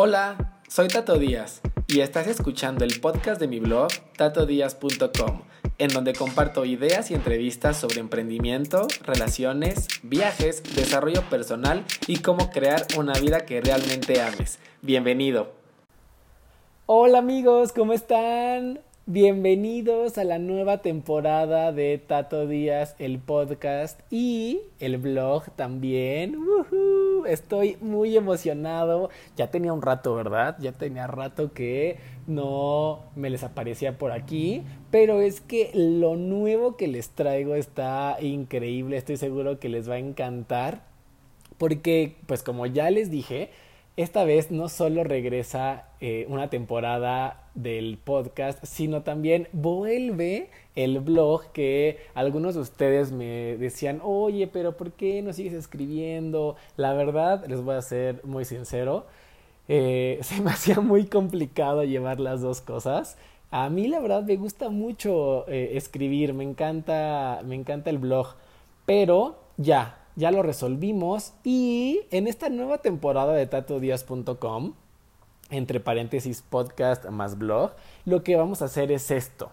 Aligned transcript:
Hola, 0.00 0.60
soy 0.68 0.86
Tato 0.86 1.18
Díaz 1.18 1.60
y 1.88 2.02
estás 2.02 2.28
escuchando 2.28 2.84
el 2.84 3.00
podcast 3.00 3.40
de 3.40 3.48
mi 3.48 3.58
blog 3.58 3.88
tatodíaz.com, 4.16 5.42
en 5.78 5.88
donde 5.88 6.12
comparto 6.12 6.64
ideas 6.64 7.10
y 7.10 7.14
entrevistas 7.14 7.78
sobre 7.78 7.98
emprendimiento, 7.98 8.86
relaciones, 9.04 9.88
viajes, 10.04 10.62
desarrollo 10.76 11.28
personal 11.28 11.84
y 12.06 12.18
cómo 12.18 12.52
crear 12.52 12.86
una 12.96 13.14
vida 13.14 13.40
que 13.40 13.60
realmente 13.60 14.22
ames. 14.22 14.60
Bienvenido. 14.82 15.50
Hola 16.86 17.18
amigos, 17.18 17.72
¿cómo 17.72 17.92
están? 17.92 18.78
Bienvenidos 19.10 20.18
a 20.18 20.24
la 20.24 20.38
nueva 20.38 20.82
temporada 20.82 21.72
de 21.72 21.96
Tato 21.96 22.46
Díaz, 22.46 22.94
el 22.98 23.18
podcast 23.18 23.98
y 24.12 24.60
el 24.80 24.98
blog 24.98 25.44
también. 25.56 26.36
Estoy 27.26 27.78
muy 27.80 28.18
emocionado. 28.18 29.08
Ya 29.34 29.50
tenía 29.50 29.72
un 29.72 29.80
rato, 29.80 30.14
¿verdad? 30.14 30.58
Ya 30.60 30.72
tenía 30.72 31.06
rato 31.06 31.54
que 31.54 31.96
no 32.26 33.04
me 33.16 33.30
les 33.30 33.44
aparecía 33.44 33.96
por 33.96 34.12
aquí. 34.12 34.62
Pero 34.90 35.22
es 35.22 35.40
que 35.40 35.70
lo 35.72 36.16
nuevo 36.16 36.76
que 36.76 36.86
les 36.86 37.08
traigo 37.08 37.54
está 37.54 38.18
increíble. 38.20 38.98
Estoy 38.98 39.16
seguro 39.16 39.58
que 39.58 39.70
les 39.70 39.88
va 39.88 39.94
a 39.94 40.00
encantar. 40.00 40.82
Porque, 41.56 42.16
pues 42.26 42.42
como 42.42 42.66
ya 42.66 42.90
les 42.90 43.10
dije, 43.10 43.48
esta 43.98 44.22
vez 44.22 44.52
no 44.52 44.68
solo 44.68 45.02
regresa 45.02 45.88
eh, 46.00 46.24
una 46.28 46.48
temporada 46.50 47.48
del 47.56 47.98
podcast, 47.98 48.64
sino 48.64 49.02
también 49.02 49.48
vuelve 49.52 50.50
el 50.76 51.00
blog 51.00 51.50
que 51.50 51.98
algunos 52.14 52.54
de 52.54 52.60
ustedes 52.60 53.10
me 53.10 53.56
decían, 53.56 54.00
oye, 54.04 54.46
pero 54.46 54.76
¿por 54.76 54.92
qué 54.92 55.20
no 55.20 55.32
sigues 55.32 55.52
escribiendo? 55.52 56.54
La 56.76 56.94
verdad, 56.94 57.44
les 57.48 57.60
voy 57.60 57.74
a 57.74 57.82
ser 57.82 58.24
muy 58.24 58.44
sincero, 58.44 59.04
eh, 59.66 60.18
se 60.22 60.40
me 60.42 60.52
hacía 60.52 60.78
muy 60.78 61.06
complicado 61.06 61.82
llevar 61.82 62.20
las 62.20 62.40
dos 62.40 62.60
cosas. 62.60 63.18
A 63.50 63.68
mí 63.68 63.88
la 63.88 63.98
verdad 63.98 64.22
me 64.22 64.36
gusta 64.36 64.68
mucho 64.68 65.44
eh, 65.48 65.70
escribir, 65.74 66.34
me 66.34 66.44
encanta, 66.44 67.40
me 67.44 67.56
encanta 67.56 67.90
el 67.90 67.98
blog, 67.98 68.36
pero 68.86 69.40
ya, 69.56 69.97
ya 70.18 70.32
lo 70.32 70.42
resolvimos 70.42 71.32
y 71.44 72.00
en 72.10 72.26
esta 72.26 72.48
nueva 72.48 72.78
temporada 72.78 73.34
de 73.34 73.46
tatodias.com, 73.46 74.74
entre 75.48 75.78
paréntesis 75.78 76.42
podcast 76.42 77.08
más 77.08 77.38
blog, 77.38 77.70
lo 78.04 78.24
que 78.24 78.34
vamos 78.34 78.60
a 78.60 78.64
hacer 78.64 78.90
es 78.90 79.12
esto. 79.12 79.52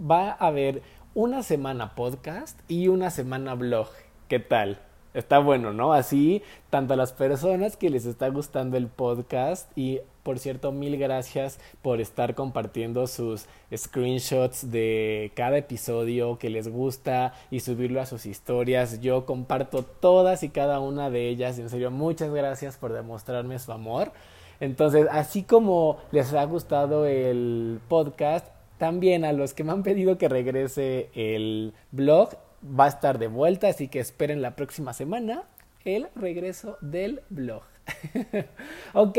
Va 0.00 0.30
a 0.30 0.46
haber 0.46 0.82
una 1.14 1.42
semana 1.42 1.96
podcast 1.96 2.60
y 2.68 2.86
una 2.86 3.10
semana 3.10 3.54
blog. 3.54 3.88
¿Qué 4.28 4.38
tal? 4.38 4.78
Está 5.14 5.40
bueno, 5.40 5.72
¿no? 5.72 5.92
Así, 5.92 6.42
tanto 6.70 6.94
a 6.94 6.96
las 6.96 7.12
personas 7.12 7.76
que 7.76 7.90
les 7.90 8.06
está 8.06 8.28
gustando 8.28 8.76
el 8.76 8.86
podcast 8.86 9.76
y 9.76 9.98
por 10.24 10.38
cierto, 10.38 10.72
mil 10.72 10.96
gracias 10.96 11.60
por 11.82 12.00
estar 12.00 12.34
compartiendo 12.34 13.06
sus 13.06 13.46
screenshots 13.74 14.72
de 14.72 15.30
cada 15.36 15.58
episodio 15.58 16.38
que 16.38 16.48
les 16.48 16.66
gusta 16.66 17.34
y 17.50 17.60
subirlo 17.60 18.00
a 18.00 18.06
sus 18.06 18.24
historias. 18.24 19.00
Yo 19.02 19.26
comparto 19.26 19.84
todas 19.84 20.42
y 20.42 20.48
cada 20.48 20.80
una 20.80 21.10
de 21.10 21.28
ellas. 21.28 21.58
En 21.58 21.68
serio, 21.68 21.90
muchas 21.90 22.32
gracias 22.32 22.78
por 22.78 22.94
demostrarme 22.94 23.58
su 23.58 23.70
amor. 23.70 24.12
Entonces, 24.60 25.06
así 25.10 25.42
como 25.42 25.98
les 26.10 26.32
ha 26.32 26.44
gustado 26.44 27.04
el 27.04 27.80
podcast, 27.88 28.46
también 28.78 29.26
a 29.26 29.32
los 29.32 29.52
que 29.52 29.62
me 29.62 29.72
han 29.72 29.82
pedido 29.82 30.16
que 30.16 30.30
regrese 30.30 31.10
el 31.14 31.74
blog, 31.92 32.30
va 32.64 32.86
a 32.86 32.88
estar 32.88 33.18
de 33.18 33.26
vuelta, 33.26 33.68
así 33.68 33.88
que 33.88 34.00
esperen 34.00 34.40
la 34.40 34.56
próxima 34.56 34.94
semana 34.94 35.42
el 35.84 36.08
regreso 36.14 36.78
del 36.80 37.20
blog. 37.28 37.73
ok, 38.94 39.18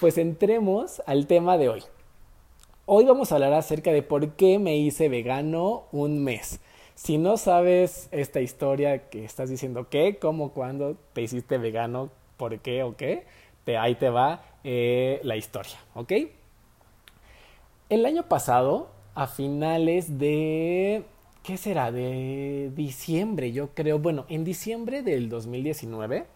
pues 0.00 0.18
entremos 0.18 1.02
al 1.06 1.26
tema 1.26 1.58
de 1.58 1.68
hoy. 1.68 1.82
Hoy 2.86 3.04
vamos 3.04 3.32
a 3.32 3.36
hablar 3.36 3.52
acerca 3.52 3.92
de 3.92 4.02
por 4.02 4.32
qué 4.32 4.58
me 4.58 4.76
hice 4.76 5.08
vegano 5.08 5.84
un 5.92 6.22
mes. 6.22 6.60
Si 6.94 7.18
no 7.18 7.36
sabes 7.36 8.08
esta 8.12 8.40
historia 8.40 9.10
que 9.10 9.24
estás 9.24 9.50
diciendo 9.50 9.88
qué, 9.90 10.18
cómo, 10.20 10.52
cuándo 10.52 10.96
te 11.12 11.22
hiciste 11.22 11.58
vegano, 11.58 12.10
por 12.36 12.58
qué 12.60 12.82
o 12.82 12.96
qué, 12.96 13.24
te, 13.64 13.76
ahí 13.76 13.96
te 13.96 14.08
va 14.08 14.44
eh, 14.64 15.20
la 15.22 15.36
historia, 15.36 15.76
¿ok? 15.94 16.12
El 17.88 18.06
año 18.06 18.28
pasado, 18.28 18.88
a 19.14 19.26
finales 19.26 20.18
de, 20.18 21.04
¿qué 21.42 21.56
será? 21.56 21.92
De 21.92 22.70
diciembre, 22.74 23.52
yo 23.52 23.70
creo, 23.74 23.98
bueno, 23.98 24.24
en 24.28 24.44
diciembre 24.44 25.02
del 25.02 25.28
2019, 25.28 26.26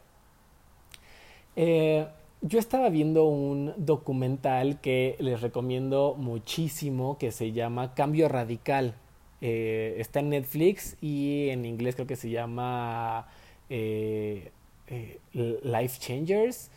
eh, 1.57 2.07
yo 2.43 2.59
estaba 2.59 2.89
viendo 2.89 3.25
un 3.25 3.75
documental 3.77 4.81
que 4.81 5.17
les 5.19 5.41
recomiendo 5.41 6.15
muchísimo 6.17 7.19
que 7.19 7.33
se 7.33 7.53
llama 7.53 7.95
Cambio 7.95 8.29
Radical. 8.29 8.95
Eh, 9.43 9.97
está 9.99 10.21
en 10.21 10.31
Netflix 10.31 10.97
y 11.01 11.49
en 11.51 11.65
inglés 11.65 11.95
creo 11.95 12.07
que 12.07 12.17
se 12.17 12.31
llama 12.31 13.27
eh, 13.69 14.51
Life 15.33 15.99
Changers. 16.01 16.71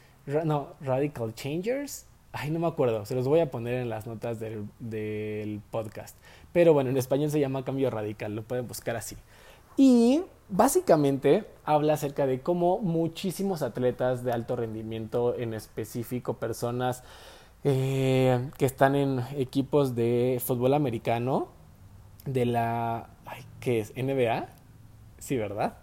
no, 0.45 0.73
Radical 0.81 1.33
Changers. 1.33 2.05
Ay, 2.31 2.49
no 2.49 2.59
me 2.59 2.67
acuerdo. 2.67 3.05
Se 3.05 3.15
los 3.15 3.27
voy 3.27 3.39
a 3.39 3.51
poner 3.51 3.75
en 3.75 3.89
las 3.89 4.07
notas 4.07 4.39
del, 4.39 4.65
del 4.79 5.61
podcast. 5.71 6.17
Pero 6.51 6.73
bueno, 6.73 6.89
en 6.89 6.97
español 6.97 7.29
se 7.29 7.39
llama 7.39 7.63
Cambio 7.63 7.89
Radical. 7.89 8.35
Lo 8.35 8.43
pueden 8.43 8.67
buscar 8.67 8.95
así. 8.95 9.15
Y 9.77 10.21
básicamente 10.49 11.45
habla 11.65 11.93
acerca 11.93 12.27
de 12.27 12.41
cómo 12.41 12.79
muchísimos 12.79 13.61
atletas 13.61 14.23
de 14.23 14.31
alto 14.31 14.55
rendimiento, 14.55 15.35
en 15.37 15.53
específico 15.53 16.35
personas 16.35 17.03
eh, 17.63 18.49
que 18.57 18.65
están 18.65 18.95
en 18.95 19.21
equipos 19.35 19.95
de 19.95 20.41
fútbol 20.43 20.73
americano, 20.73 21.47
de 22.25 22.45
la... 22.45 23.09
¿Qué 23.59 23.79
es? 23.79 23.93
¿NBA? 23.95 24.47
Sí, 25.19 25.37
¿verdad? 25.37 25.77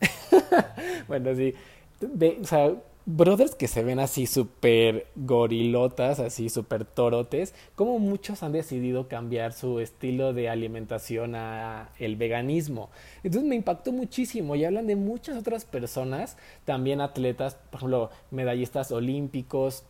bueno, 1.08 1.34
sí. 1.34 1.54
o 2.02 2.44
sea, 2.44 2.74
brothers 3.06 3.54
que 3.54 3.68
se 3.68 3.82
ven 3.82 3.98
así 3.98 4.26
súper 4.26 5.06
gorilotas, 5.16 6.20
así 6.20 6.48
súper 6.48 6.84
torotes, 6.84 7.54
como 7.74 7.98
muchos 7.98 8.42
han 8.42 8.52
decidido 8.52 9.08
cambiar 9.08 9.52
su 9.52 9.80
estilo 9.80 10.32
de 10.32 10.48
alimentación 10.48 11.34
a 11.34 11.90
el 11.98 12.16
veganismo. 12.16 12.90
Entonces 13.22 13.48
me 13.48 13.56
impactó 13.56 13.92
muchísimo 13.92 14.54
y 14.54 14.64
hablan 14.64 14.86
de 14.86 14.96
muchas 14.96 15.36
otras 15.36 15.64
personas, 15.64 16.36
también 16.64 17.00
atletas, 17.00 17.56
por 17.70 17.78
ejemplo, 17.78 18.10
medallistas 18.30 18.92
olímpicos 18.92 19.84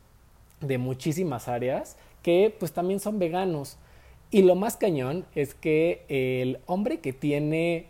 de 0.61 0.79
muchísimas 0.79 1.49
áreas 1.49 1.97
que 2.23 2.55
pues 2.59 2.73
también 2.73 3.01
son 3.01 3.19
veganos. 3.19 3.77
Y 4.31 4.43
lo 4.43 4.55
más 4.55 4.77
cañón 4.77 5.27
es 5.35 5.55
que 5.55 6.05
el 6.09 6.61
hombre 6.67 7.01
que 7.01 7.13
tiene 7.13 7.90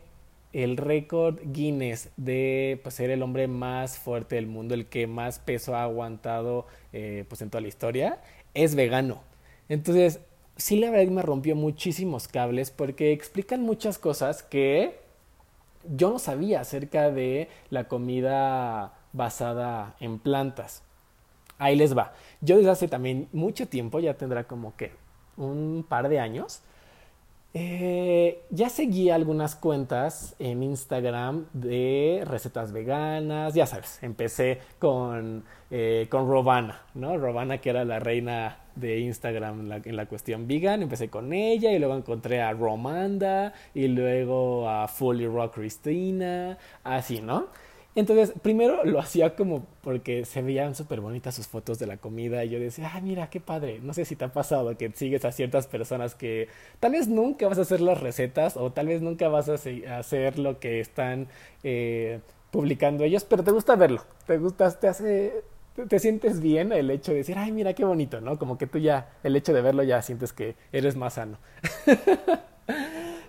el 0.53 0.77
récord 0.77 1.39
Guinness 1.45 2.11
de 2.17 2.81
pues, 2.83 2.97
ser 2.97 3.11
el 3.11 3.23
hombre 3.23 3.47
más 3.47 3.99
fuerte 3.99 4.37
del 4.37 4.47
mundo, 4.47 4.75
el 4.75 4.87
que 4.87 5.07
más 5.07 5.39
peso 5.39 5.77
ha 5.77 5.83
aguantado 5.85 6.67
eh, 6.93 7.25
pues, 7.29 7.43
en 7.43 7.51
toda 7.51 7.61
la 7.63 7.69
historia, 7.69 8.21
es 8.55 8.75
vegano. 8.75 9.23
Entonces, 9.69 10.21
sí 10.57 10.79
la 10.79 10.91
verdad 10.91 11.13
me 11.13 11.23
rompió 11.23 11.55
muchísimos 11.57 12.29
cables 12.29 12.71
porque 12.71 13.13
explican 13.13 13.63
muchas 13.63 13.99
cosas 13.99 14.43
que 14.43 14.99
yo 15.89 16.11
no 16.11 16.19
sabía 16.19 16.61
acerca 16.61 17.11
de 17.11 17.49
la 17.71 17.85
comida 17.89 18.95
basada 19.13 19.95
en 20.01 20.19
plantas. 20.19 20.83
Ahí 21.59 21.77
les 21.77 21.97
va. 21.97 22.13
Yo 22.41 22.57
desde 22.57 22.71
hace 22.71 22.89
también 22.89 23.29
mucho 23.33 23.67
tiempo, 23.69 24.01
ya 24.01 24.15
tendrá 24.15 24.45
como 24.45 24.77
que 24.77 24.93
un 25.37 25.85
par 25.89 26.09
de 26.09 26.19
años, 26.19 26.63
eh, 27.53 28.43
ya 28.51 28.69
seguí 28.69 29.11
algunas 29.11 29.57
cuentas 29.57 30.37
en 30.39 30.63
Instagram 30.63 31.47
de 31.53 32.23
recetas 32.25 32.73
veganas, 32.73 33.55
ya 33.55 33.67
sabes, 33.67 34.01
empecé 34.03 34.61
con, 34.79 35.45
eh, 35.71 36.07
con 36.09 36.29
Robana, 36.29 36.83
¿no? 36.95 37.19
Robana 37.19 37.59
que 37.59 37.71
era 37.71 37.85
la 37.85 37.99
reina 37.99 38.59
de 38.77 39.01
Instagram 39.01 39.61
en 39.61 39.69
la, 39.69 39.77
en 39.85 39.97
la, 39.97 40.07
cuestión 40.07 40.47
vegan, 40.47 40.83
empecé 40.83 41.09
con 41.09 41.33
ella 41.33 41.73
y 41.73 41.81
luego 41.81 41.97
encontré 41.97 42.41
a 42.41 42.53
Romanda 42.53 43.53
y 43.75 43.89
luego 43.89 44.69
a 44.69 44.87
Fully 44.87 45.27
Rock 45.27 45.55
Christina, 45.55 46.57
así, 46.85 47.21
¿no? 47.21 47.49
Entonces, 48.01 48.33
primero 48.41 48.83
lo 48.83 48.99
hacía 48.99 49.37
como 49.37 49.67
porque 49.83 50.25
se 50.25 50.41
veían 50.41 50.75
súper 50.75 51.03
bonitas 51.03 51.35
sus 51.35 51.47
fotos 51.47 51.79
de 51.79 51.87
la 51.87 51.99
comida 51.99 52.43
y 52.47 52.49
yo 52.49 52.59
decía, 52.59 52.91
ah, 52.95 53.01
mira, 53.03 53.29
qué 53.29 53.41
padre. 53.41 53.79
No 53.83 53.93
sé 53.93 54.07
si 54.07 54.17
te 54.17 54.25
ha 54.25 54.33
pasado 54.33 54.75
que 54.79 54.91
sigues 54.93 55.27
a 55.27 55.33
ciertas 55.33 55.67
personas 55.67 56.15
que 56.15 56.49
tal 56.81 56.93
vez 56.93 57.09
nunca 57.09 57.47
vas 57.47 57.59
a 57.59 57.61
hacer 57.61 57.83
las 57.83 58.01
recetas 58.01 58.57
o 58.57 58.73
tal 58.73 58.87
vez 58.87 59.03
nunca 59.03 59.29
vas 59.29 59.51
a 59.51 59.55
hacer 59.99 60.39
lo 60.39 60.59
que 60.59 60.81
están 60.81 61.29
eh, 61.63 62.21
publicando 62.51 63.05
ellos, 63.05 63.25
pero 63.25 63.45
te 63.45 63.51
gusta 63.51 63.77
verlo, 63.77 64.03
te 64.27 64.39
gusta, 64.39 64.71
te 64.71 64.89
hace, 64.89 65.45
te 65.87 65.99
sientes 65.99 66.41
bien 66.41 66.73
el 66.73 66.91
hecho 66.91 67.13
de 67.13 67.19
decir, 67.19 67.37
ay, 67.37 67.53
mira, 67.53 67.75
qué 67.75 67.85
bonito, 67.85 68.23
¿no? 68.23 68.39
Como 68.39 68.57
que 68.57 68.67
tú 68.67 68.79
ya, 68.79 69.11
el 69.23 69.37
hecho 69.37 69.53
de 69.53 69.61
verlo 69.61 69.83
ya 69.83 70.01
sientes 70.01 70.33
que 70.33 70.55
eres 70.73 70.97
más 70.97 71.13
sano. 71.15 71.37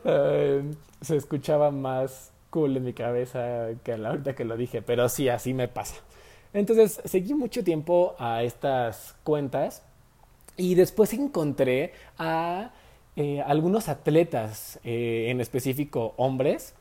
se 1.02 1.18
escuchaba 1.18 1.72
más 1.72 2.32
cool 2.51 2.77
en 2.77 2.83
mi 2.86 2.94
cabeza 2.94 3.69
que 3.83 3.98
la 3.98 4.09
ahorita 4.12 4.36
que 4.36 4.45
lo 4.45 4.57
dije, 4.57 4.83
pero 4.83 5.09
sí, 5.09 5.30
así 5.30 5.53
me 5.56 5.68
pasa. 5.68 5.95
Entonces, 6.53 7.01
seguí 7.06 7.33
mucho 7.33 7.63
tiempo 7.63 8.15
a 8.19 8.44
estas 8.44 9.15
cuentas 9.24 9.83
Y 10.57 10.75
después 10.75 11.13
encontré 11.13 11.94
a 12.19 12.71
eh, 13.15 13.42
algunos 13.42 13.89
atletas, 13.89 14.80
eh, 14.83 15.27
en 15.30 15.42
específico 15.42 16.13
hombres, 16.18 16.75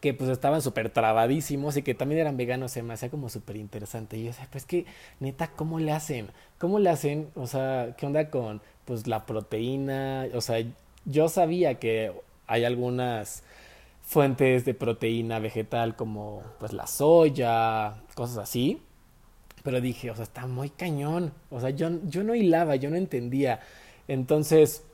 que 0.00 0.14
pues 0.14 0.30
estaban 0.30 0.62
súper 0.62 0.90
trabadísimos 0.90 1.76
y 1.76 1.82
que 1.82 1.94
también 1.94 2.22
eran 2.22 2.36
veganos, 2.36 2.72
se 2.72 2.82
me 2.82 2.94
hacía 2.94 3.10
como 3.10 3.28
súper 3.28 3.56
interesante. 3.56 4.16
Y 4.16 4.22
yo 4.24 4.26
decía, 4.28 4.48
pues 4.50 4.64
que, 4.66 4.86
neta, 5.20 5.48
¿cómo 5.56 5.78
le 5.80 5.92
hacen? 5.92 6.30
¿Cómo 6.58 6.78
le 6.78 6.90
hacen? 6.90 7.28
O 7.34 7.46
sea, 7.46 7.94
¿qué 7.98 8.06
onda 8.06 8.30
con 8.30 8.62
pues 8.84 9.06
la 9.06 9.26
proteína? 9.26 10.26
O 10.34 10.40
sea, 10.40 10.64
yo 11.04 11.28
sabía 11.28 11.74
que 11.76 12.12
hay 12.46 12.64
algunas 12.64 13.42
fuentes 14.02 14.64
de 14.64 14.74
proteína 14.74 15.38
vegetal 15.38 15.96
como 15.96 16.42
pues 16.58 16.72
la 16.72 16.86
soya, 16.86 18.02
cosas 18.14 18.38
así. 18.38 18.82
Pero 19.62 19.80
dije, 19.80 20.10
o 20.10 20.14
sea, 20.14 20.24
está 20.24 20.46
muy 20.46 20.70
cañón. 20.70 21.32
O 21.50 21.60
sea, 21.60 21.70
yo, 21.70 21.88
yo 22.08 22.24
no 22.24 22.34
hilaba, 22.34 22.76
yo 22.76 22.90
no 22.90 22.96
entendía. 22.96 23.60
Entonces, 24.08 24.84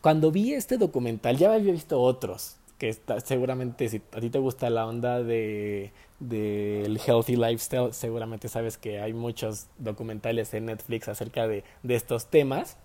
cuando 0.00 0.32
vi 0.32 0.54
este 0.54 0.76
documental, 0.76 1.36
ya 1.36 1.52
había 1.54 1.72
visto 1.72 2.00
otros, 2.00 2.56
que 2.78 2.88
está, 2.88 3.20
seguramente 3.20 3.88
si 3.88 4.02
a 4.12 4.20
ti 4.20 4.28
te 4.30 4.38
gusta 4.38 4.68
la 4.70 4.86
onda 4.86 5.22
de 5.22 5.92
del 6.18 7.00
healthy 7.04 7.34
lifestyle, 7.34 7.92
seguramente 7.92 8.48
sabes 8.48 8.78
que 8.78 9.00
hay 9.00 9.12
muchos 9.12 9.66
documentales 9.78 10.54
en 10.54 10.66
Netflix 10.66 11.08
acerca 11.08 11.48
de, 11.48 11.64
de 11.82 11.94
estos 11.96 12.26
temas. 12.26 12.76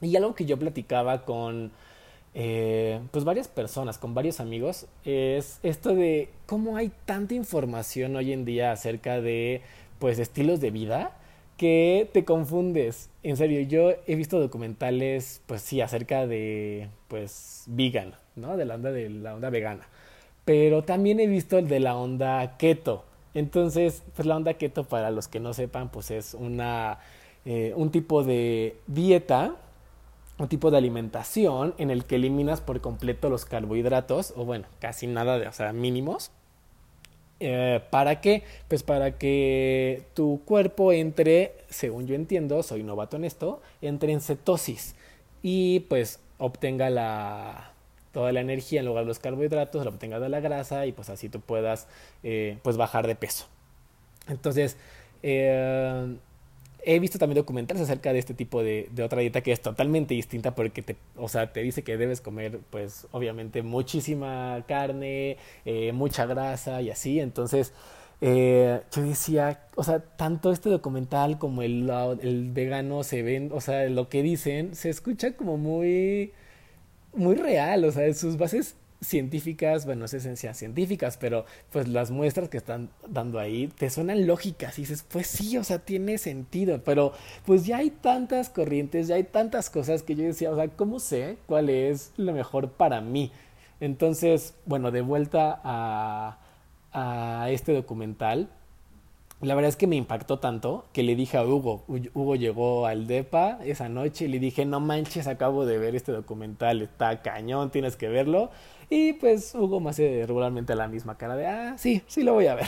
Y 0.00 0.16
algo 0.16 0.34
que 0.34 0.44
yo 0.44 0.58
platicaba 0.58 1.24
con 1.24 1.72
eh, 2.34 3.00
pues 3.10 3.24
varias 3.24 3.48
personas, 3.48 3.98
con 3.98 4.14
varios 4.14 4.40
amigos, 4.40 4.86
es 5.04 5.58
esto 5.62 5.94
de 5.94 6.30
cómo 6.46 6.76
hay 6.76 6.90
tanta 7.04 7.34
información 7.34 8.16
hoy 8.16 8.32
en 8.32 8.44
día 8.44 8.72
acerca 8.72 9.20
de 9.20 9.62
pues 9.98 10.18
estilos 10.18 10.60
de 10.60 10.70
vida 10.70 11.16
que 11.56 12.10
te 12.12 12.24
confundes. 12.24 13.08
En 13.22 13.36
serio, 13.36 13.60
yo 13.60 13.92
he 14.08 14.16
visto 14.16 14.40
documentales, 14.40 15.42
pues 15.46 15.62
sí, 15.62 15.80
acerca 15.80 16.26
de, 16.26 16.88
pues, 17.06 17.64
vegan, 17.68 18.14
¿no? 18.34 18.56
De 18.56 18.64
la 18.64 18.74
onda 18.74 18.90
de 18.90 19.08
la 19.10 19.34
onda 19.36 19.48
vegana. 19.48 19.86
Pero 20.44 20.82
también 20.82 21.20
he 21.20 21.28
visto 21.28 21.58
el 21.58 21.68
de 21.68 21.78
la 21.78 21.96
onda 21.96 22.56
keto. 22.58 23.04
Entonces, 23.34 24.02
pues 24.16 24.26
la 24.26 24.36
onda 24.36 24.54
keto, 24.54 24.82
para 24.84 25.12
los 25.12 25.28
que 25.28 25.38
no 25.38 25.54
sepan, 25.54 25.88
pues 25.90 26.10
es 26.10 26.34
una, 26.34 26.98
eh, 27.44 27.72
un 27.76 27.90
tipo 27.90 28.24
de 28.24 28.76
dieta, 28.88 29.54
un 30.42 30.48
tipo 30.48 30.70
de 30.70 30.78
alimentación 30.78 31.74
en 31.78 31.90
el 31.90 32.04
que 32.04 32.16
eliminas 32.16 32.60
por 32.60 32.80
completo 32.80 33.30
los 33.30 33.44
carbohidratos, 33.44 34.34
o 34.36 34.44
bueno, 34.44 34.66
casi 34.80 35.06
nada 35.06 35.38
de, 35.38 35.48
o 35.48 35.52
sea, 35.52 35.72
mínimos 35.72 36.30
eh, 37.44 37.80
¿Para 37.90 38.20
qué? 38.20 38.44
Pues 38.68 38.84
para 38.84 39.18
que 39.18 40.04
tu 40.14 40.42
cuerpo 40.44 40.92
entre, 40.92 41.56
según 41.70 42.06
yo 42.06 42.14
entiendo, 42.14 42.62
soy 42.62 42.84
novato 42.84 43.16
en 43.16 43.24
esto, 43.24 43.60
entre 43.80 44.12
en 44.12 44.20
cetosis 44.20 44.94
y 45.42 45.80
pues 45.80 46.20
obtenga 46.38 46.88
la, 46.88 47.72
toda 48.12 48.30
la 48.30 48.40
energía 48.42 48.78
en 48.78 48.86
lugar 48.86 49.02
de 49.02 49.08
los 49.08 49.18
carbohidratos, 49.18 49.84
la 49.84 49.90
obtenga 49.90 50.20
de 50.20 50.28
la 50.28 50.38
grasa 50.38 50.86
y 50.86 50.92
pues 50.92 51.10
así 51.10 51.28
tú 51.28 51.40
puedas 51.40 51.88
eh, 52.22 52.58
pues 52.62 52.76
bajar 52.76 53.08
de 53.08 53.16
peso. 53.16 53.46
Entonces, 54.28 54.76
eh, 55.24 56.14
he 56.84 56.98
visto 56.98 57.18
también 57.18 57.36
documentales 57.36 57.82
acerca 57.82 58.12
de 58.12 58.18
este 58.18 58.34
tipo 58.34 58.62
de, 58.62 58.90
otra 59.04 59.20
dieta 59.20 59.40
que 59.40 59.52
es 59.52 59.60
totalmente 59.60 60.14
distinta 60.14 60.54
porque 60.54 60.82
te, 60.82 60.96
o 61.16 61.28
sea, 61.28 61.52
te 61.52 61.60
dice 61.60 61.82
que 61.82 61.96
debes 61.96 62.20
comer, 62.20 62.60
pues, 62.70 63.06
obviamente 63.12 63.62
muchísima 63.62 64.64
carne, 64.66 65.36
eh, 65.64 65.92
mucha 65.92 66.26
grasa 66.26 66.82
y 66.82 66.90
así. 66.90 67.20
Entonces, 67.20 67.72
eh, 68.20 68.80
yo 68.94 69.02
decía, 69.02 69.66
o 69.74 69.84
sea, 69.84 70.00
tanto 70.00 70.52
este 70.52 70.70
documental 70.70 71.38
como 71.38 71.62
el, 71.62 71.90
el 72.20 72.50
vegano 72.52 73.02
se 73.04 73.22
ven, 73.22 73.50
o 73.52 73.60
sea, 73.60 73.88
lo 73.88 74.08
que 74.08 74.22
dicen 74.22 74.74
se 74.74 74.90
escucha 74.90 75.36
como 75.36 75.56
muy, 75.56 76.32
muy 77.14 77.36
real, 77.36 77.84
o 77.84 77.92
sea, 77.92 78.12
sus 78.14 78.36
bases 78.36 78.76
científicas, 79.02 79.84
bueno, 79.84 80.04
es 80.04 80.14
esencias 80.14 80.56
científicas, 80.56 81.18
pero 81.18 81.44
pues 81.70 81.88
las 81.88 82.10
muestras 82.10 82.48
que 82.48 82.56
están 82.56 82.88
dando 83.06 83.38
ahí 83.38 83.66
te 83.66 83.90
suenan 83.90 84.26
lógicas 84.26 84.78
y 84.78 84.82
dices, 84.82 85.04
pues 85.06 85.26
sí, 85.26 85.58
o 85.58 85.64
sea, 85.64 85.80
tiene 85.80 86.18
sentido, 86.18 86.80
pero 86.84 87.12
pues 87.44 87.66
ya 87.66 87.78
hay 87.78 87.90
tantas 87.90 88.48
corrientes, 88.48 89.08
ya 89.08 89.16
hay 89.16 89.24
tantas 89.24 89.68
cosas 89.70 90.02
que 90.02 90.14
yo 90.14 90.24
decía, 90.24 90.50
o 90.50 90.56
sea, 90.56 90.68
¿cómo 90.68 91.00
sé 91.00 91.36
cuál 91.46 91.68
es 91.68 92.12
lo 92.16 92.32
mejor 92.32 92.70
para 92.70 93.00
mí? 93.00 93.32
Entonces, 93.80 94.54
bueno, 94.64 94.92
de 94.92 95.00
vuelta 95.00 95.60
a, 95.64 96.38
a 96.92 97.50
este 97.50 97.74
documental, 97.74 98.48
la 99.42 99.54
verdad 99.56 99.68
es 99.68 99.76
que 99.76 99.86
me 99.88 99.96
impactó 99.96 100.38
tanto 100.38 100.84
que 100.92 101.02
le 101.02 101.16
dije 101.16 101.36
a 101.36 101.44
Hugo, 101.44 101.84
Hugo 102.14 102.36
llegó 102.36 102.86
al 102.86 103.08
DEPA 103.08 103.58
esa 103.64 103.88
noche 103.88 104.26
y 104.26 104.28
le 104.28 104.38
dije, 104.38 104.64
no 104.64 104.78
manches, 104.78 105.26
acabo 105.26 105.66
de 105.66 105.78
ver 105.78 105.96
este 105.96 106.12
documental, 106.12 106.80
está 106.82 107.22
cañón, 107.22 107.70
tienes 107.70 107.96
que 107.96 108.08
verlo. 108.08 108.50
Y 108.88 109.14
pues 109.14 109.54
Hugo 109.54 109.80
me 109.80 109.90
hace 109.90 110.24
regularmente 110.26 110.76
la 110.76 110.86
misma 110.86 111.18
cara 111.18 111.34
de, 111.34 111.46
ah, 111.46 111.74
sí, 111.76 112.02
sí 112.06 112.22
lo 112.22 112.34
voy 112.34 112.46
a 112.46 112.54
ver. 112.54 112.66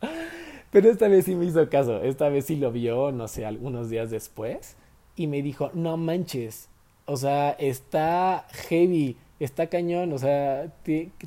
Pero 0.70 0.90
esta 0.90 1.08
vez 1.08 1.26
sí 1.26 1.34
me 1.34 1.44
hizo 1.44 1.68
caso, 1.68 2.02
esta 2.02 2.30
vez 2.30 2.46
sí 2.46 2.56
lo 2.56 2.72
vio, 2.72 3.12
no 3.12 3.28
sé, 3.28 3.44
algunos 3.44 3.90
días 3.90 4.10
después, 4.10 4.76
y 5.14 5.26
me 5.26 5.42
dijo, 5.42 5.70
no 5.74 5.98
manches, 5.98 6.70
o 7.04 7.18
sea, 7.18 7.50
está 7.50 8.46
heavy, 8.68 9.18
está 9.44 9.68
cañón, 9.68 10.12
o 10.12 10.18
sea, 10.18 10.72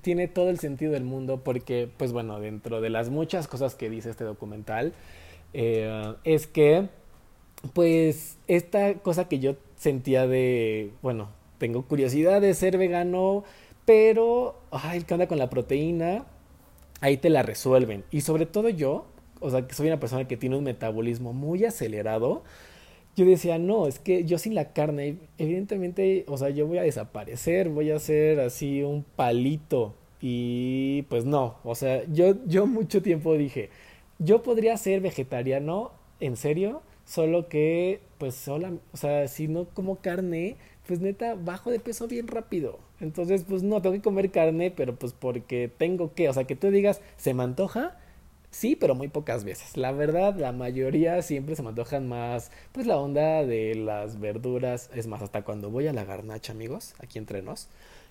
tiene 0.02 0.28
todo 0.28 0.50
el 0.50 0.60
sentido 0.60 0.94
del 0.94 1.04
mundo 1.04 1.42
porque, 1.44 1.90
pues 1.98 2.12
bueno, 2.12 2.40
dentro 2.40 2.82
de 2.82 2.90
las 2.90 3.10
muchas 3.10 3.48
cosas 3.48 3.76
que 3.76 3.90
dice 3.90 4.10
este 4.10 4.24
documental, 4.24 4.94
eh, 5.54 6.14
es 6.24 6.48
que, 6.48 6.90
pues, 7.74 8.38
esta 8.48 8.96
cosa 8.96 9.28
que 9.28 9.40
yo 9.40 9.56
sentía 9.78 10.28
de, 10.28 10.92
bueno, 11.02 11.30
tengo 11.58 11.84
curiosidad 11.84 12.42
de 12.42 12.54
ser 12.54 12.78
vegano, 12.78 13.44
pero, 13.86 14.60
ay, 14.72 15.04
¿qué 15.04 15.14
onda 15.14 15.28
con 15.28 15.38
la 15.38 15.50
proteína? 15.50 16.26
Ahí 17.02 17.18
te 17.18 17.30
la 17.30 17.44
resuelven. 17.44 18.04
Y 18.12 18.22
sobre 18.22 18.46
todo 18.46 18.70
yo, 18.70 19.06
o 19.40 19.50
sea, 19.50 19.68
que 19.68 19.74
soy 19.74 19.88
una 19.88 20.00
persona 20.00 20.28
que 20.28 20.38
tiene 20.38 20.58
un 20.58 20.64
metabolismo 20.64 21.34
muy 21.34 21.66
acelerado, 21.66 22.44
yo 23.16 23.26
decía, 23.26 23.58
no, 23.58 23.88
es 23.88 24.00
que 24.00 24.26
yo 24.26 24.38
sin 24.38 24.56
la 24.56 24.74
carne, 24.74 25.18
evidentemente, 25.38 26.26
o 26.28 26.38
sea, 26.38 26.50
yo 26.50 26.68
voy 26.68 26.80
a 26.80 26.84
desaparecer, 26.84 27.70
voy 27.70 27.92
a 27.92 28.00
ser 28.00 28.40
así 28.40 28.84
un 28.84 29.04
palito. 29.04 29.96
Y 30.22 31.04
pues 31.04 31.26
no, 31.26 31.58
o 31.64 31.76
sea, 31.76 32.04
yo, 32.12 32.36
yo 32.46 32.66
mucho 32.68 33.02
tiempo 33.02 33.36
dije, 33.38 33.70
yo 34.20 34.44
podría 34.44 34.78
ser 34.78 35.02
vegetariano, 35.02 35.92
en 36.20 36.36
serio, 36.38 36.82
solo 37.06 37.48
que, 37.50 38.02
pues, 38.18 38.36
sola, 38.36 38.74
o 38.94 38.98
sea, 38.98 39.28
si 39.28 39.48
no 39.48 39.66
como 39.66 39.98
carne, 39.98 40.58
pues 40.88 41.00
neta, 41.00 41.36
bajo 41.36 41.72
de 41.72 41.80
peso 41.80 42.08
bien 42.08 42.28
rápido. 42.28 42.80
Entonces, 43.00 43.46
pues 43.48 43.64
no, 43.64 43.82
tengo 43.82 43.96
que 43.96 44.02
comer 44.02 44.32
carne, 44.32 44.72
pero 44.72 44.96
pues 44.96 45.14
porque 45.14 45.70
tengo 45.78 46.14
que, 46.14 46.30
o 46.30 46.34
sea, 46.34 46.46
que 46.46 46.56
tú 46.56 46.72
digas, 46.72 47.02
¿se 47.18 47.34
me 47.34 47.44
antoja? 47.44 47.98
Sí, 48.56 48.78
pero 48.78 48.96
muy 48.96 49.10
pocas 49.10 49.44
veces. 49.44 49.76
La 49.76 49.92
verdad, 49.92 50.36
la 50.38 50.54
mayoría 50.54 51.22
siempre 51.22 51.58
se 51.58 51.62
me 51.62 51.70
antojan 51.70 52.08
más, 52.08 52.52
pues 52.72 52.88
la 52.88 52.98
onda 52.98 53.46
de 53.46 53.76
las 53.76 54.18
verduras. 54.22 54.90
Es 54.96 55.08
más, 55.08 55.22
hasta 55.22 55.42
cuando 55.44 55.70
voy 55.70 55.88
a 55.88 55.94
la 55.94 56.06
garnacha, 56.06 56.54
amigos, 56.54 56.94
aquí 57.00 57.18
entre 57.20 57.42
nos. 57.42 57.68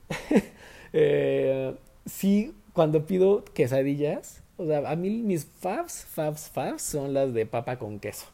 eh, 0.92 1.74
sí, 2.04 2.54
cuando 2.74 3.06
pido 3.06 3.42
quesadillas, 3.54 4.42
o 4.58 4.66
sea, 4.66 4.90
a 4.90 4.96
mí 4.96 5.08
mis 5.10 5.46
faves, 5.46 6.04
faves, 6.04 6.50
faves 6.50 6.82
son 6.82 7.14
las 7.14 7.32
de 7.32 7.46
papa 7.46 7.78
con 7.78 7.98
queso. 7.98 8.26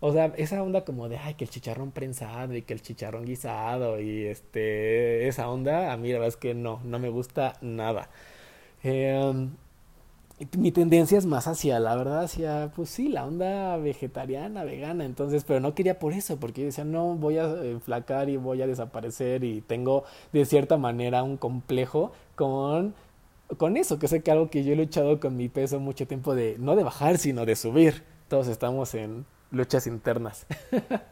O 0.00 0.12
sea, 0.12 0.34
esa 0.36 0.62
onda 0.62 0.84
como 0.84 1.08
de, 1.08 1.16
ay, 1.16 1.32
que 1.34 1.44
el 1.44 1.50
chicharrón 1.50 1.92
prensado 1.92 2.54
y 2.54 2.60
que 2.62 2.74
el 2.74 2.82
chicharrón 2.82 3.24
guisado 3.24 4.00
y 4.00 4.26
este, 4.26 5.28
esa 5.28 5.48
onda, 5.48 5.92
a 5.94 5.96
mí 5.96 6.08
la 6.08 6.18
verdad 6.18 6.28
es 6.28 6.36
que 6.36 6.52
no, 6.54 6.80
no 6.84 6.98
me 6.98 7.08
gusta 7.08 7.54
nada. 7.62 8.10
Eh, 8.82 9.48
mi 10.58 10.72
tendencia 10.72 11.16
es 11.16 11.26
más 11.26 11.46
hacia, 11.46 11.78
la 11.78 11.94
verdad, 11.94 12.24
hacia, 12.24 12.72
pues 12.74 12.90
sí, 12.90 13.08
la 13.08 13.24
onda 13.24 13.76
vegetariana, 13.76 14.64
vegana, 14.64 15.04
entonces, 15.04 15.44
pero 15.44 15.60
no 15.60 15.74
quería 15.74 15.98
por 15.98 16.12
eso, 16.12 16.38
porque 16.38 16.62
yo 16.62 16.66
decía, 16.66 16.84
no, 16.84 17.14
voy 17.14 17.38
a 17.38 17.44
enflacar 17.64 18.28
y 18.28 18.36
voy 18.36 18.60
a 18.60 18.66
desaparecer 18.66 19.44
y 19.44 19.60
tengo 19.60 20.04
de 20.32 20.44
cierta 20.44 20.76
manera 20.76 21.22
un 21.22 21.36
complejo 21.36 22.12
con, 22.34 22.94
con 23.56 23.76
eso, 23.76 23.98
que 23.98 24.08
sé 24.08 24.22
que 24.22 24.32
algo 24.32 24.50
que 24.50 24.64
yo 24.64 24.72
he 24.72 24.76
luchado 24.76 25.20
con 25.20 25.36
mi 25.36 25.48
peso 25.48 25.78
mucho 25.78 26.06
tiempo 26.06 26.34
de, 26.34 26.56
no 26.58 26.74
de 26.74 26.82
bajar, 26.82 27.18
sino 27.18 27.46
de 27.46 27.54
subir. 27.54 28.02
Todos 28.28 28.48
estamos 28.48 28.94
en, 28.94 29.26
luchas 29.54 29.86
internas. 29.86 30.46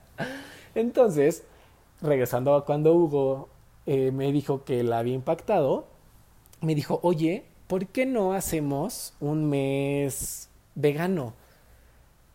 Entonces, 0.74 1.44
regresando 2.00 2.54
a 2.54 2.64
cuando 2.64 2.92
Hugo 2.92 3.48
eh, 3.86 4.10
me 4.10 4.32
dijo 4.32 4.64
que 4.64 4.82
la 4.82 4.98
había 4.98 5.14
impactado, 5.14 5.86
me 6.60 6.74
dijo, 6.74 7.00
oye, 7.02 7.44
¿por 7.72 7.86
qué 7.86 8.04
no 8.04 8.34
hacemos 8.34 9.14
un 9.18 9.48
mes 9.48 10.50
vegano? 10.74 11.32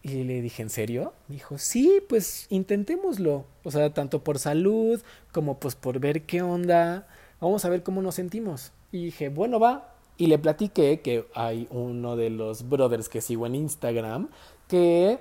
Y 0.01 0.23
le 0.23 0.41
dije, 0.41 0.63
¿en 0.63 0.71
serio? 0.71 1.13
Me 1.27 1.35
dijo, 1.35 1.59
sí, 1.59 2.01
pues 2.09 2.47
intentémoslo. 2.49 3.45
O 3.63 3.69
sea, 3.69 3.93
tanto 3.93 4.23
por 4.23 4.39
salud 4.39 4.99
como 5.31 5.59
pues 5.59 5.75
por 5.75 5.99
ver 5.99 6.23
qué 6.23 6.41
onda. 6.41 7.07
Vamos 7.39 7.63
a 7.65 7.69
ver 7.69 7.83
cómo 7.83 8.01
nos 8.01 8.15
sentimos. 8.15 8.71
Y 8.91 9.05
dije, 9.05 9.29
bueno, 9.29 9.59
va. 9.59 9.93
Y 10.17 10.25
le 10.25 10.39
platiqué 10.39 11.01
que 11.01 11.27
hay 11.35 11.67
uno 11.69 12.15
de 12.15 12.31
los 12.31 12.67
brothers 12.67 13.07
que 13.07 13.21
sigo 13.21 13.45
en 13.45 13.53
Instagram 13.53 14.29
que 14.67 15.19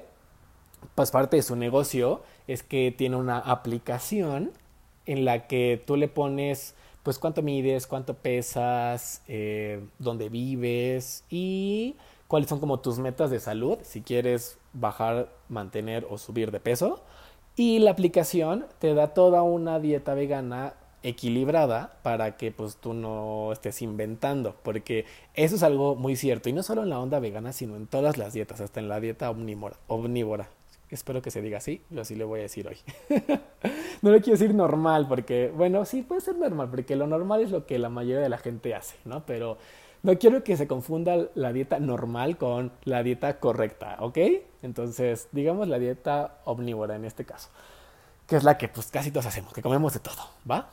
pues 0.94 1.10
parte 1.10 1.36
de 1.36 1.42
su 1.42 1.56
negocio 1.56 2.22
es 2.46 2.62
que 2.62 2.90
tiene 2.90 3.16
una 3.16 3.38
aplicación 3.38 4.52
en 5.04 5.26
la 5.26 5.46
que 5.46 5.82
tú 5.86 5.96
le 5.96 6.08
pones 6.08 6.74
pues 7.06 7.20
cuánto 7.20 7.40
mides, 7.40 7.86
cuánto 7.86 8.14
pesas, 8.14 9.22
eh, 9.28 9.80
dónde 10.00 10.28
vives 10.28 11.22
y 11.30 11.94
cuáles 12.26 12.48
son 12.48 12.58
como 12.58 12.80
tus 12.80 12.98
metas 12.98 13.30
de 13.30 13.38
salud, 13.38 13.78
si 13.82 14.02
quieres 14.02 14.58
bajar, 14.72 15.28
mantener 15.48 16.04
o 16.10 16.18
subir 16.18 16.50
de 16.50 16.58
peso. 16.58 17.04
Y 17.54 17.78
la 17.78 17.92
aplicación 17.92 18.66
te 18.80 18.92
da 18.92 19.14
toda 19.14 19.42
una 19.42 19.78
dieta 19.78 20.14
vegana 20.14 20.74
equilibrada 21.04 21.96
para 22.02 22.36
que 22.36 22.50
pues 22.50 22.76
tú 22.76 22.92
no 22.92 23.52
estés 23.52 23.82
inventando, 23.82 24.56
porque 24.64 25.04
eso 25.34 25.54
es 25.54 25.62
algo 25.62 25.94
muy 25.94 26.16
cierto 26.16 26.48
y 26.48 26.54
no 26.54 26.64
solo 26.64 26.82
en 26.82 26.90
la 26.90 26.98
onda 26.98 27.20
vegana, 27.20 27.52
sino 27.52 27.76
en 27.76 27.86
todas 27.86 28.18
las 28.18 28.32
dietas, 28.32 28.60
hasta 28.60 28.80
en 28.80 28.88
la 28.88 28.98
dieta 28.98 29.30
omnívora. 29.30 29.76
omnívora. 29.86 30.50
Espero 30.88 31.20
que 31.20 31.30
se 31.30 31.42
diga 31.42 31.58
así, 31.58 31.82
yo 31.90 32.02
así 32.02 32.14
le 32.14 32.24
voy 32.24 32.40
a 32.40 32.42
decir 32.44 32.68
hoy. 32.68 32.76
no 34.02 34.12
le 34.12 34.20
quiero 34.20 34.38
decir 34.38 34.54
normal, 34.54 35.06
porque, 35.08 35.52
bueno, 35.54 35.84
sí 35.84 36.02
puede 36.02 36.20
ser 36.20 36.36
normal, 36.36 36.68
porque 36.70 36.94
lo 36.94 37.06
normal 37.06 37.40
es 37.42 37.50
lo 37.50 37.66
que 37.66 37.78
la 37.78 37.88
mayoría 37.88 38.20
de 38.20 38.28
la 38.28 38.38
gente 38.38 38.74
hace, 38.74 38.96
¿no? 39.04 39.26
Pero 39.26 39.58
no 40.02 40.16
quiero 40.18 40.44
que 40.44 40.56
se 40.56 40.68
confunda 40.68 41.26
la 41.34 41.52
dieta 41.52 41.80
normal 41.80 42.36
con 42.36 42.70
la 42.84 43.02
dieta 43.02 43.40
correcta, 43.40 43.96
¿ok? 44.00 44.18
Entonces, 44.62 45.28
digamos 45.32 45.66
la 45.66 45.80
dieta 45.80 46.38
omnívora 46.44 46.94
en 46.94 47.04
este 47.04 47.24
caso, 47.24 47.48
que 48.28 48.36
es 48.36 48.44
la 48.44 48.56
que 48.56 48.68
pues 48.68 48.86
casi 48.88 49.10
todos 49.10 49.26
hacemos, 49.26 49.52
que 49.52 49.62
comemos 49.62 49.92
de 49.94 50.00
todo, 50.00 50.30
¿va? 50.48 50.70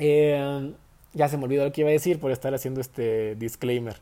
Eh, 0.00 0.74
ya 1.12 1.28
se 1.28 1.36
me 1.36 1.44
olvidó 1.44 1.64
lo 1.64 1.72
que 1.72 1.82
iba 1.82 1.90
a 1.90 1.92
decir 1.92 2.18
por 2.18 2.32
estar 2.32 2.52
haciendo 2.54 2.80
este 2.80 3.36
disclaimer. 3.36 4.00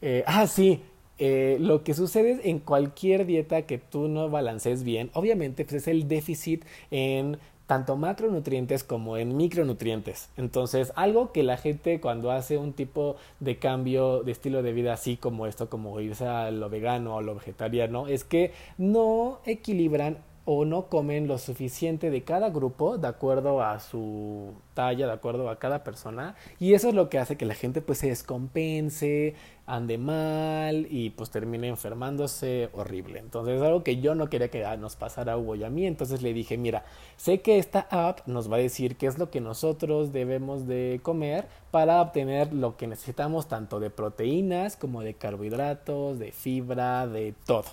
Eh, 0.00 0.24
ah, 0.26 0.46
sí, 0.46 0.82
eh, 1.18 1.58
lo 1.60 1.84
que 1.84 1.94
sucede 1.94 2.40
en 2.50 2.58
cualquier 2.58 3.26
dieta 3.26 3.62
que 3.62 3.78
tú 3.78 4.08
no 4.08 4.28
balancees 4.30 4.84
bien, 4.84 5.10
obviamente 5.14 5.64
pues 5.64 5.82
es 5.82 5.88
el 5.88 6.08
déficit 6.08 6.64
en 6.90 7.38
tanto 7.66 7.96
macronutrientes 7.96 8.84
como 8.84 9.16
en 9.16 9.36
micronutrientes. 9.36 10.28
Entonces, 10.36 10.92
algo 10.96 11.32
que 11.32 11.42
la 11.42 11.56
gente 11.56 12.00
cuando 12.00 12.30
hace 12.30 12.58
un 12.58 12.72
tipo 12.72 13.16
de 13.40 13.58
cambio 13.58 14.22
de 14.22 14.32
estilo 14.32 14.62
de 14.62 14.72
vida 14.72 14.92
así 14.92 15.16
como 15.16 15.46
esto, 15.46 15.70
como 15.70 15.98
irse 16.00 16.26
a 16.26 16.50
lo 16.50 16.68
vegano 16.68 17.16
o 17.16 17.22
lo 17.22 17.34
vegetariano, 17.34 18.06
es 18.06 18.24
que 18.24 18.52
no 18.76 19.38
equilibran 19.46 20.18
o 20.44 20.64
no 20.64 20.88
comen 20.88 21.26
lo 21.26 21.38
suficiente 21.38 22.10
de 22.10 22.22
cada 22.22 22.50
grupo 22.50 22.98
de 22.98 23.08
acuerdo 23.08 23.62
a 23.62 23.80
su 23.80 24.52
talla, 24.74 25.06
de 25.06 25.12
acuerdo 25.12 25.48
a 25.48 25.58
cada 25.58 25.84
persona 25.84 26.34
y 26.60 26.74
eso 26.74 26.88
es 26.88 26.94
lo 26.94 27.08
que 27.08 27.18
hace 27.18 27.36
que 27.36 27.46
la 27.46 27.54
gente 27.54 27.80
pues 27.80 27.98
se 27.98 28.08
descompense, 28.08 29.34
ande 29.66 29.96
mal 29.96 30.86
y 30.90 31.10
pues 31.10 31.30
termine 31.30 31.68
enfermándose 31.68 32.68
horrible. 32.72 33.18
Entonces 33.20 33.56
es 33.56 33.62
algo 33.62 33.82
que 33.82 34.00
yo 34.00 34.14
no 34.14 34.28
quería 34.28 34.50
que 34.50 34.64
nos 34.76 34.96
pasara 34.96 35.32
a 35.32 35.38
Hugo 35.38 35.54
y 35.54 35.64
a 35.64 35.70
mí, 35.70 35.86
entonces 35.86 36.20
le 36.22 36.34
dije, 36.34 36.58
mira, 36.58 36.84
sé 37.16 37.40
que 37.40 37.58
esta 37.58 37.86
app 37.90 38.26
nos 38.26 38.50
va 38.50 38.56
a 38.56 38.60
decir 38.60 38.96
qué 38.96 39.06
es 39.06 39.18
lo 39.18 39.30
que 39.30 39.40
nosotros 39.40 40.12
debemos 40.12 40.66
de 40.66 41.00
comer 41.02 41.46
para 41.70 42.02
obtener 42.02 42.52
lo 42.52 42.76
que 42.76 42.86
necesitamos 42.86 43.48
tanto 43.48 43.80
de 43.80 43.90
proteínas 43.90 44.76
como 44.76 45.02
de 45.02 45.14
carbohidratos, 45.14 46.18
de 46.18 46.32
fibra, 46.32 47.06
de 47.06 47.34
todo. 47.46 47.64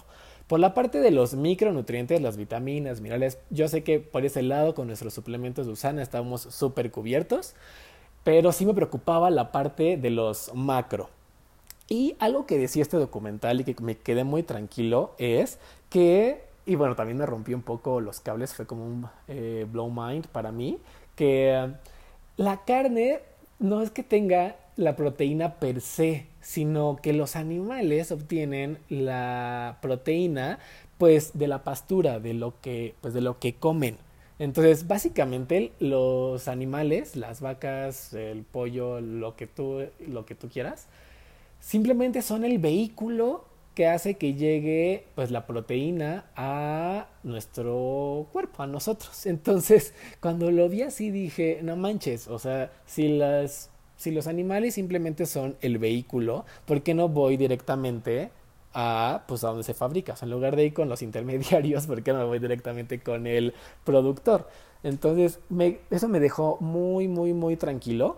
Por 0.51 0.59
la 0.59 0.73
parte 0.73 0.99
de 0.99 1.11
los 1.11 1.33
micronutrientes, 1.33 2.21
las 2.21 2.35
vitaminas, 2.35 2.99
minerales, 2.99 3.37
yo 3.51 3.69
sé 3.69 3.85
que 3.85 4.01
por 4.01 4.25
ese 4.25 4.41
lado 4.41 4.75
con 4.75 4.87
nuestros 4.87 5.13
suplementos 5.13 5.65
de 5.65 5.71
Usana 5.71 6.01
estamos 6.01 6.41
súper 6.41 6.91
cubiertos, 6.91 7.53
pero 8.25 8.51
sí 8.51 8.65
me 8.65 8.73
preocupaba 8.73 9.29
la 9.29 9.53
parte 9.53 9.95
de 9.95 10.09
los 10.09 10.53
macro. 10.53 11.09
Y 11.87 12.17
algo 12.19 12.47
que 12.47 12.57
decía 12.57 12.81
este 12.81 12.97
documental 12.97 13.61
y 13.61 13.63
que 13.63 13.81
me 13.81 13.95
quedé 13.95 14.25
muy 14.25 14.43
tranquilo 14.43 15.15
es 15.19 15.57
que, 15.89 16.43
y 16.65 16.75
bueno, 16.75 16.97
también 16.97 17.17
me 17.17 17.25
rompió 17.25 17.55
un 17.55 17.63
poco 17.63 18.01
los 18.01 18.19
cables, 18.19 18.53
fue 18.53 18.67
como 18.67 18.85
un 18.85 19.07
eh, 19.29 19.65
blow 19.71 19.89
mind 19.89 20.27
para 20.27 20.51
mí, 20.51 20.79
que 21.15 21.71
la 22.35 22.65
carne 22.65 23.21
no 23.59 23.81
es 23.81 23.89
que 23.89 24.03
tenga 24.03 24.57
la 24.75 24.95
proteína 24.95 25.59
per 25.59 25.81
se, 25.81 26.27
sino 26.41 26.97
que 27.01 27.13
los 27.13 27.35
animales 27.35 28.11
obtienen 28.11 28.77
la 28.89 29.79
proteína 29.81 30.59
pues 30.97 31.31
de 31.33 31.47
la 31.47 31.63
pastura, 31.63 32.19
de 32.19 32.33
lo 32.33 32.59
que 32.61 32.95
pues 33.01 33.13
de 33.13 33.21
lo 33.21 33.39
que 33.39 33.55
comen. 33.55 33.97
Entonces, 34.39 34.87
básicamente 34.87 35.71
los 35.79 36.47
animales, 36.47 37.15
las 37.15 37.41
vacas, 37.41 38.13
el 38.13 38.43
pollo, 38.43 39.01
lo 39.01 39.35
que 39.35 39.47
tú 39.47 39.85
lo 40.07 40.25
que 40.25 40.35
tú 40.35 40.49
quieras, 40.49 40.87
simplemente 41.59 42.21
son 42.21 42.43
el 42.45 42.57
vehículo 42.57 43.45
que 43.75 43.87
hace 43.87 44.15
que 44.15 44.33
llegue 44.33 45.05
pues 45.15 45.31
la 45.31 45.45
proteína 45.45 46.25
a 46.35 47.07
nuestro 47.23 48.27
cuerpo, 48.31 48.63
a 48.63 48.67
nosotros. 48.67 49.25
Entonces, 49.25 49.93
cuando 50.19 50.51
lo 50.51 50.69
vi 50.69 50.83
así 50.83 51.11
dije, 51.11 51.59
no 51.63 51.75
manches, 51.75 52.27
o 52.27 52.39
sea, 52.39 52.71
si 52.85 53.09
las 53.09 53.69
si 54.01 54.09
los 54.09 54.25
animales 54.25 54.73
simplemente 54.73 55.27
son 55.27 55.57
el 55.61 55.77
vehículo, 55.77 56.43
¿por 56.65 56.81
qué 56.81 56.95
no 56.95 57.07
voy 57.07 57.37
directamente 57.37 58.31
a 58.73 59.25
pues 59.27 59.43
a 59.43 59.49
donde 59.49 59.63
se 59.63 59.75
fabrica? 59.75 60.15
En 60.19 60.31
lugar 60.31 60.55
de 60.55 60.65
ir 60.65 60.73
con 60.73 60.89
los 60.89 61.03
intermediarios, 61.03 61.85
¿por 61.87 62.01
qué 62.01 62.11
no 62.11 62.25
voy 62.25 62.39
directamente 62.39 62.99
con 62.99 63.27
el 63.27 63.53
productor? 63.83 64.49
Entonces, 64.81 65.39
eso 65.91 66.07
me 66.07 66.19
dejó 66.19 66.57
muy, 66.61 67.07
muy, 67.07 67.33
muy 67.33 67.57
tranquilo 67.57 68.17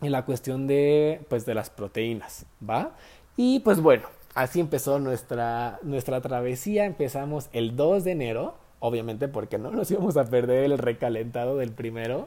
en 0.00 0.10
la 0.10 0.24
cuestión 0.24 0.66
de, 0.66 1.20
pues, 1.28 1.44
de 1.44 1.54
las 1.54 1.68
proteínas, 1.68 2.46
¿va? 2.66 2.92
Y 3.36 3.60
pues 3.60 3.82
bueno, 3.82 4.08
así 4.34 4.58
empezó 4.58 4.98
nuestra, 5.00 5.80
nuestra 5.82 6.22
travesía. 6.22 6.86
Empezamos 6.86 7.50
el 7.52 7.76
2 7.76 8.04
de 8.04 8.12
enero, 8.12 8.54
obviamente 8.80 9.28
porque 9.28 9.58
no 9.58 9.70
nos 9.70 9.90
íbamos 9.90 10.16
a 10.16 10.24
perder 10.24 10.64
el 10.64 10.78
recalentado 10.78 11.58
del 11.58 11.72
primero. 11.72 12.26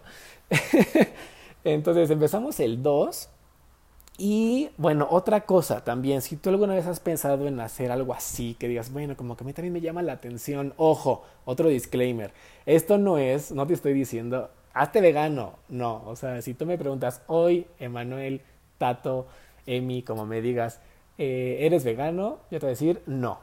Entonces 1.64 2.10
empezamos 2.10 2.60
el 2.60 2.82
2. 2.84 3.30
Y 4.20 4.70
bueno, 4.78 5.08
otra 5.12 5.42
cosa 5.42 5.84
también, 5.84 6.24
si 6.24 6.38
tú 6.38 6.50
alguna 6.50 6.74
vez 6.74 6.88
has 6.88 7.00
pensado 7.00 7.48
en 7.48 7.60
hacer 7.60 7.92
algo 7.92 8.14
así, 8.16 8.56
que 8.56 8.68
digas, 8.68 8.92
bueno, 8.92 9.16
como 9.16 9.38
que 9.38 9.44
a 9.44 9.46
mí 9.48 9.54
también 9.54 9.74
me 9.74 9.82
llama 9.82 10.02
la 10.02 10.14
atención, 10.14 10.74
ojo, 10.78 11.24
otro 11.46 11.70
disclaimer, 11.70 12.32
esto 12.66 12.98
no 12.98 13.20
es, 13.20 13.52
no 13.52 13.68
te 13.68 13.76
estoy 13.76 13.94
diciendo, 13.94 14.50
hazte 14.74 15.02
vegano, 15.02 15.54
no, 15.70 16.02
o 16.08 16.16
sea, 16.16 16.42
si 16.42 16.56
tú 16.56 16.66
me 16.66 16.80
preguntas 16.80 17.22
hoy, 17.28 17.68
Emanuel, 17.80 18.42
Tato, 18.80 19.28
Emi, 19.68 20.02
como 20.02 20.26
me 20.26 20.42
digas, 20.42 20.80
eh, 21.20 21.58
¿eres 21.62 21.84
vegano? 21.84 22.40
Yo 22.50 22.60
te 22.60 22.66
voy 22.66 22.70
a 22.70 22.70
decir, 22.70 23.04
no, 23.06 23.40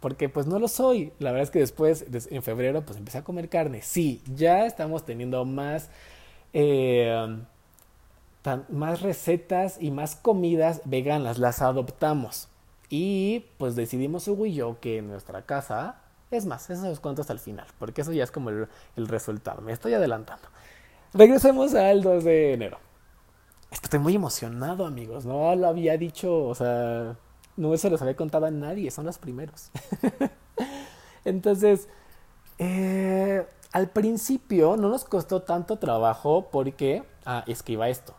porque 0.00 0.28
pues 0.28 0.46
no 0.46 0.58
lo 0.58 0.68
soy, 0.68 1.12
la 1.18 1.30
verdad 1.30 1.44
es 1.44 1.50
que 1.50 1.60
después, 1.60 2.04
en 2.30 2.42
febrero, 2.42 2.82
pues 2.82 2.98
empecé 2.98 3.16
a 3.16 3.24
comer 3.24 3.48
carne, 3.48 3.80
sí, 3.80 4.20
ya 4.34 4.66
estamos 4.66 5.06
teniendo 5.06 5.46
más 5.46 5.88
eh, 6.52 7.38
más 8.68 9.02
recetas 9.02 9.78
y 9.80 9.90
más 9.90 10.16
comidas 10.16 10.82
veganas, 10.84 11.38
las 11.38 11.62
adoptamos. 11.62 12.48
Y 12.88 13.46
pues 13.58 13.76
decidimos 13.76 14.26
Hugo 14.28 14.46
y 14.46 14.54
yo 14.54 14.78
que 14.80 14.98
en 14.98 15.08
nuestra 15.08 15.42
casa, 15.42 16.00
es 16.30 16.46
más, 16.46 16.70
eso 16.70 16.88
os 16.88 17.00
cuento 17.00 17.20
hasta 17.20 17.32
el 17.32 17.38
final, 17.38 17.66
porque 17.78 18.00
eso 18.00 18.12
ya 18.12 18.24
es 18.24 18.30
como 18.30 18.50
el, 18.50 18.68
resultado, 18.96 19.60
me 19.60 19.72
estoy 19.72 19.94
adelantando. 19.94 20.48
Regresemos 21.12 21.74
al 21.74 22.02
2 22.02 22.24
de 22.24 22.52
enero. 22.54 22.78
Estoy 23.70 23.98
muy 23.98 24.14
emocionado, 24.14 24.86
amigos, 24.86 25.26
no 25.26 25.54
lo 25.54 25.68
había 25.68 25.98
dicho, 25.98 26.46
o 26.46 26.54
sea, 26.54 27.16
no 27.56 27.76
se 27.76 27.90
los 27.90 28.00
había 28.00 28.16
contado 28.16 28.46
a 28.46 28.50
nadie, 28.50 28.90
son 28.90 29.04
los 29.04 29.18
primeros. 29.18 29.70
Entonces, 31.26 31.88
eh, 32.58 33.46
al 33.72 33.90
principio 33.90 34.76
no 34.76 34.88
nos 34.88 35.04
costó 35.04 35.42
tanto 35.42 35.78
trabajo 35.78 36.48
porque, 36.50 37.04
ah, 37.24 37.44
es 37.46 37.62
que 37.62 37.72
iba 37.72 37.88
esto. 37.88 38.14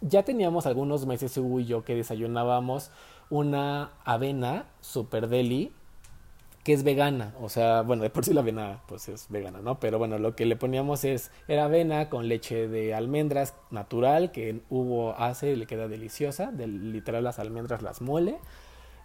Ya 0.00 0.22
teníamos 0.22 0.66
algunos 0.66 1.06
meses 1.06 1.36
Hugo 1.36 1.60
y 1.60 1.66
yo 1.66 1.84
que 1.84 1.94
desayunábamos 1.94 2.90
una 3.30 3.92
avena 4.04 4.66
super 4.80 5.28
deli 5.28 5.72
que 6.64 6.72
es 6.72 6.82
vegana, 6.82 7.34
o 7.42 7.50
sea, 7.50 7.82
bueno, 7.82 8.02
de 8.02 8.08
por 8.08 8.24
sí 8.24 8.32
la 8.32 8.40
avena 8.40 8.80
pues 8.88 9.10
es 9.10 9.26
vegana, 9.28 9.60
¿no? 9.60 9.78
Pero 9.78 9.98
bueno, 9.98 10.18
lo 10.18 10.34
que 10.34 10.46
le 10.46 10.56
poníamos 10.56 11.04
es, 11.04 11.30
era 11.46 11.66
avena 11.66 12.08
con 12.08 12.26
leche 12.26 12.68
de 12.68 12.94
almendras 12.94 13.54
natural, 13.70 14.32
que 14.32 14.62
Hugo 14.70 15.14
hace 15.18 15.50
y 15.50 15.56
le 15.56 15.66
queda 15.66 15.88
deliciosa, 15.88 16.52
de, 16.52 16.66
literal 16.66 17.22
las 17.22 17.38
almendras 17.38 17.82
las 17.82 18.00
muele, 18.00 18.38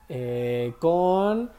eh, 0.07 0.74
con 0.79 1.51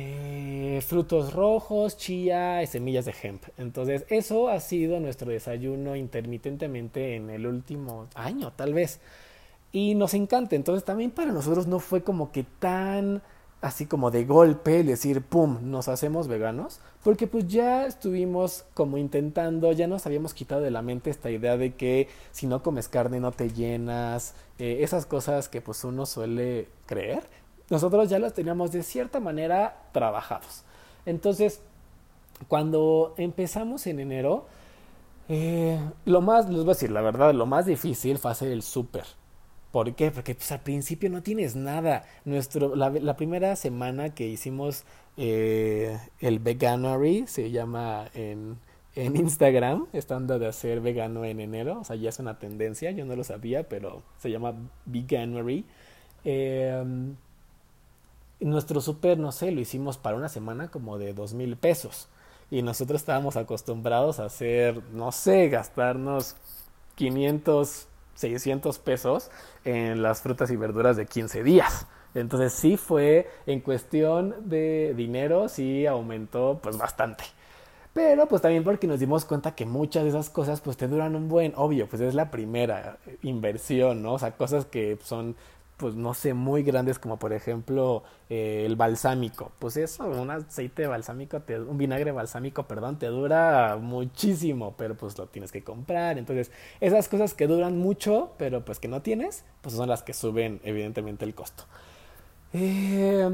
eh, 0.00 0.80
frutos 0.80 1.32
rojos, 1.32 1.96
chía 1.96 2.62
y 2.62 2.66
semillas 2.66 3.04
de 3.04 3.14
hemp. 3.20 3.42
Entonces, 3.56 4.04
eso 4.08 4.48
ha 4.48 4.60
sido 4.60 5.00
nuestro 5.00 5.32
desayuno 5.32 5.96
intermitentemente 5.96 7.16
en 7.16 7.30
el 7.30 7.46
último 7.46 8.06
año, 8.14 8.52
tal 8.52 8.74
vez. 8.74 9.00
Y 9.72 9.96
nos 9.96 10.14
encanta. 10.14 10.54
Entonces, 10.54 10.84
también 10.84 11.10
para 11.10 11.32
nosotros 11.32 11.66
no 11.66 11.80
fue 11.80 12.02
como 12.02 12.30
que 12.30 12.44
tan 12.44 13.22
así 13.60 13.86
como 13.86 14.12
de 14.12 14.24
golpe 14.24 14.84
decir, 14.84 15.20
¡pum!, 15.22 15.58
nos 15.62 15.88
hacemos 15.88 16.28
veganos, 16.28 16.80
porque 17.02 17.26
pues 17.26 17.48
ya 17.48 17.86
estuvimos 17.86 18.64
como 18.74 18.98
intentando, 18.98 19.72
ya 19.72 19.88
nos 19.88 20.06
habíamos 20.06 20.32
quitado 20.32 20.60
de 20.60 20.70
la 20.70 20.80
mente 20.80 21.10
esta 21.10 21.28
idea 21.28 21.56
de 21.56 21.74
que 21.74 22.06
si 22.30 22.46
no 22.46 22.62
comes 22.62 22.86
carne 22.88 23.18
no 23.18 23.32
te 23.32 23.50
llenas, 23.50 24.34
eh, 24.60 24.78
esas 24.82 25.06
cosas 25.06 25.48
que 25.48 25.60
pues 25.60 25.82
uno 25.82 26.06
suele 26.06 26.68
creer 26.86 27.24
nosotros 27.70 28.08
ya 28.08 28.18
los 28.18 28.32
teníamos 28.32 28.72
de 28.72 28.82
cierta 28.82 29.20
manera 29.20 29.76
trabajados. 29.92 30.64
Entonces, 31.06 31.60
cuando 32.48 33.14
empezamos 33.16 33.86
en 33.86 34.00
enero, 34.00 34.46
eh, 35.28 35.78
lo 36.04 36.20
más, 36.20 36.48
les 36.48 36.58
voy 36.58 36.70
a 36.70 36.74
decir 36.74 36.90
la 36.90 37.02
verdad, 37.02 37.34
lo 37.34 37.46
más 37.46 37.66
difícil 37.66 38.18
fue 38.18 38.30
hacer 38.30 38.52
el 38.52 38.62
súper. 38.62 39.04
¿Por 39.72 39.94
qué? 39.94 40.10
Porque 40.10 40.34
pues, 40.34 40.50
al 40.52 40.60
principio 40.60 41.10
no 41.10 41.22
tienes 41.22 41.56
nada. 41.56 42.04
Nuestro, 42.24 42.74
la, 42.74 43.16
primera 43.16 43.54
semana 43.56 44.14
que 44.14 44.26
hicimos 44.26 44.84
eh, 45.16 45.98
el 46.20 46.38
veganuary, 46.38 47.26
se 47.26 47.50
llama 47.50 48.08
en, 48.14 48.58
en 48.94 49.16
Instagram, 49.16 49.86
estando 49.92 50.38
de 50.38 50.46
hacer 50.46 50.80
vegano 50.80 51.24
en 51.24 51.40
enero, 51.40 51.80
o 51.80 51.84
sea, 51.84 51.96
ya 51.96 52.08
es 52.08 52.18
una 52.18 52.38
tendencia, 52.38 52.90
yo 52.92 53.04
no 53.04 53.14
lo 53.14 53.24
sabía, 53.24 53.68
pero 53.68 54.02
se 54.18 54.30
llama 54.30 54.54
veganuary. 54.86 55.66
Eh, 56.24 57.12
nuestro 58.40 58.80
súper, 58.80 59.18
no 59.18 59.32
sé, 59.32 59.50
lo 59.50 59.60
hicimos 59.60 59.98
para 59.98 60.16
una 60.16 60.28
semana 60.28 60.68
como 60.68 60.98
de 60.98 61.12
dos 61.14 61.34
mil 61.34 61.56
pesos. 61.56 62.08
Y 62.50 62.62
nosotros 62.62 63.00
estábamos 63.02 63.36
acostumbrados 63.36 64.20
a 64.20 64.24
hacer, 64.24 64.82
no 64.92 65.12
sé, 65.12 65.48
gastarnos 65.48 66.36
500, 66.94 67.88
600 68.14 68.78
pesos 68.78 69.30
en 69.64 70.02
las 70.02 70.22
frutas 70.22 70.50
y 70.50 70.56
verduras 70.56 70.96
de 70.96 71.06
15 71.06 71.42
días. 71.42 71.86
Entonces 72.14 72.52
sí 72.52 72.76
fue 72.76 73.28
en 73.46 73.60
cuestión 73.60 74.34
de 74.48 74.94
dinero, 74.96 75.48
sí 75.48 75.86
aumentó 75.86 76.58
pues 76.62 76.78
bastante. 76.78 77.24
Pero 77.92 78.26
pues 78.28 78.42
también 78.42 78.64
porque 78.64 78.86
nos 78.86 79.00
dimos 79.00 79.24
cuenta 79.24 79.54
que 79.54 79.66
muchas 79.66 80.04
de 80.04 80.10
esas 80.10 80.30
cosas 80.30 80.60
pues 80.60 80.76
te 80.76 80.88
duran 80.88 81.16
un 81.16 81.28
buen, 81.28 81.52
obvio, 81.56 81.88
pues 81.88 82.00
es 82.00 82.14
la 82.14 82.30
primera 82.30 82.98
inversión, 83.22 84.02
¿no? 84.02 84.14
O 84.14 84.18
sea, 84.18 84.36
cosas 84.36 84.66
que 84.66 84.98
son 85.02 85.36
pues 85.78 85.94
no 85.94 86.12
sé, 86.12 86.34
muy 86.34 86.64
grandes 86.64 86.98
como 86.98 87.18
por 87.18 87.32
ejemplo 87.32 88.02
eh, 88.28 88.64
el 88.66 88.76
balsámico. 88.76 89.52
Pues 89.60 89.76
eso, 89.76 90.04
un 90.04 90.30
aceite 90.30 90.86
balsámico, 90.88 91.40
un 91.68 91.78
vinagre 91.78 92.10
balsámico, 92.10 92.64
perdón, 92.64 92.98
te 92.98 93.06
dura 93.06 93.78
muchísimo, 93.80 94.74
pero 94.76 94.96
pues 94.96 95.16
lo 95.16 95.26
tienes 95.28 95.52
que 95.52 95.62
comprar. 95.62 96.18
Entonces, 96.18 96.50
esas 96.80 97.08
cosas 97.08 97.32
que 97.32 97.46
duran 97.46 97.78
mucho, 97.78 98.32
pero 98.38 98.64
pues 98.64 98.80
que 98.80 98.88
no 98.88 99.02
tienes, 99.02 99.44
pues 99.62 99.76
son 99.76 99.88
las 99.88 100.02
que 100.02 100.12
suben 100.14 100.60
evidentemente 100.64 101.24
el 101.24 101.34
costo. 101.34 101.64
Eh, 102.52 103.30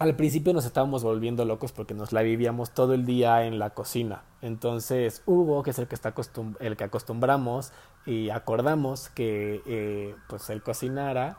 al 0.00 0.16
principio 0.16 0.52
nos 0.52 0.64
estábamos 0.64 1.04
volviendo 1.04 1.44
locos 1.44 1.70
porque 1.70 1.94
nos 1.94 2.12
la 2.12 2.22
vivíamos 2.22 2.72
todo 2.72 2.94
el 2.94 3.06
día 3.06 3.44
en 3.44 3.60
la 3.60 3.70
cocina. 3.70 4.24
Entonces 4.42 5.22
Hugo, 5.26 5.62
que 5.62 5.70
es 5.70 5.78
el 5.78 5.86
que, 5.86 5.94
está 5.94 6.14
el 6.58 6.76
que 6.76 6.84
acostumbramos 6.84 7.72
y 8.06 8.30
acordamos 8.30 9.10
que 9.10 9.62
eh, 9.66 10.16
pues 10.26 10.48
él 10.50 10.62
cocinara 10.62 11.36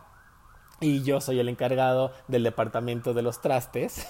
y 0.82 1.04
yo 1.04 1.22
soy 1.22 1.40
el 1.40 1.48
encargado 1.48 2.12
del 2.28 2.44
departamento 2.44 3.14
de 3.14 3.22
los 3.22 3.40
trastes. 3.40 4.08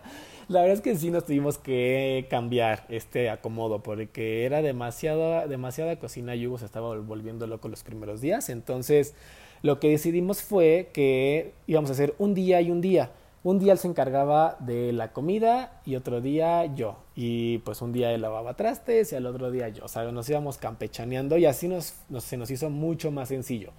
la 0.48 0.60
verdad 0.62 0.76
es 0.76 0.80
que 0.80 0.96
sí 0.96 1.10
nos 1.10 1.26
tuvimos 1.26 1.58
que 1.58 2.26
cambiar 2.30 2.86
este 2.88 3.30
acomodo 3.30 3.82
porque 3.82 4.44
era 4.44 4.62
demasiada, 4.62 5.46
demasiada 5.46 5.98
cocina 5.98 6.34
y 6.34 6.46
Hugo 6.46 6.58
se 6.58 6.64
estaba 6.64 6.98
volviendo 6.98 7.46
loco 7.46 7.68
los 7.68 7.84
primeros 7.84 8.22
días. 8.22 8.48
Entonces 8.48 9.14
lo 9.62 9.78
que 9.80 9.90
decidimos 9.90 10.42
fue 10.42 10.90
que 10.92 11.52
íbamos 11.66 11.90
a 11.90 11.92
hacer 11.92 12.14
un 12.18 12.34
día 12.34 12.60
y 12.60 12.70
un 12.70 12.80
día. 12.80 13.12
Un 13.42 13.58
día 13.58 13.72
él 13.72 13.78
se 13.78 13.88
encargaba 13.88 14.56
de 14.60 14.94
la 14.94 15.12
comida 15.12 15.82
y 15.84 15.96
otro 15.96 16.22
día 16.22 16.64
yo. 16.74 16.96
Y 17.14 17.58
pues 17.58 17.82
un 17.82 17.92
día 17.92 18.10
él 18.12 18.22
lavaba 18.22 18.54
trastes 18.54 19.12
y 19.12 19.16
al 19.16 19.26
otro 19.26 19.50
día 19.50 19.68
yo. 19.68 19.84
O 19.84 19.88
sea, 19.88 20.10
nos 20.10 20.28
íbamos 20.30 20.56
campechaneando 20.56 21.36
y 21.36 21.44
así 21.44 21.68
nos, 21.68 21.94
se 22.20 22.38
nos 22.38 22.50
hizo 22.50 22.70
mucho 22.70 23.10
más 23.10 23.28
sencillo. 23.28 23.72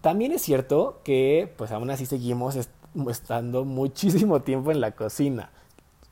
También 0.00 0.32
es 0.32 0.42
cierto 0.42 1.00
que 1.04 1.52
pues 1.56 1.72
aún 1.72 1.90
así 1.90 2.06
seguimos 2.06 2.56
estando 3.10 3.64
muchísimo 3.64 4.40
tiempo 4.42 4.70
en 4.70 4.80
la 4.80 4.92
cocina. 4.92 5.50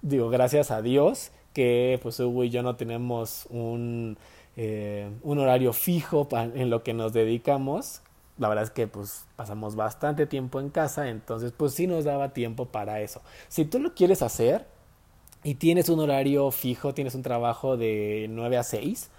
Digo, 0.02 0.28
gracias 0.28 0.70
a 0.70 0.82
Dios 0.82 1.30
que 1.54 1.98
pues 2.02 2.20
Hugo 2.20 2.44
y 2.44 2.50
yo 2.50 2.62
no 2.62 2.76
tenemos 2.76 3.46
un, 3.48 4.18
eh, 4.56 5.10
un 5.22 5.38
horario 5.38 5.72
fijo 5.72 6.28
en 6.32 6.68
lo 6.68 6.82
que 6.82 6.92
nos 6.92 7.12
dedicamos. 7.12 8.02
La 8.36 8.48
verdad 8.48 8.64
es 8.64 8.70
que 8.70 8.88
pues 8.88 9.24
pasamos 9.36 9.76
bastante 9.76 10.26
tiempo 10.26 10.58
en 10.60 10.68
casa, 10.68 11.08
entonces 11.08 11.52
pues 11.56 11.72
sí 11.72 11.86
nos 11.86 12.04
daba 12.04 12.34
tiempo 12.34 12.66
para 12.66 13.00
eso. 13.00 13.22
Si 13.48 13.64
tú 13.64 13.78
lo 13.78 13.94
quieres 13.94 14.22
hacer 14.22 14.66
y 15.44 15.54
tienes 15.54 15.88
un 15.88 16.00
horario 16.00 16.50
fijo, 16.50 16.94
tienes 16.94 17.14
un 17.14 17.22
trabajo 17.22 17.76
de 17.76 18.26
9 18.28 18.56
a 18.56 18.64
6, 18.64 19.10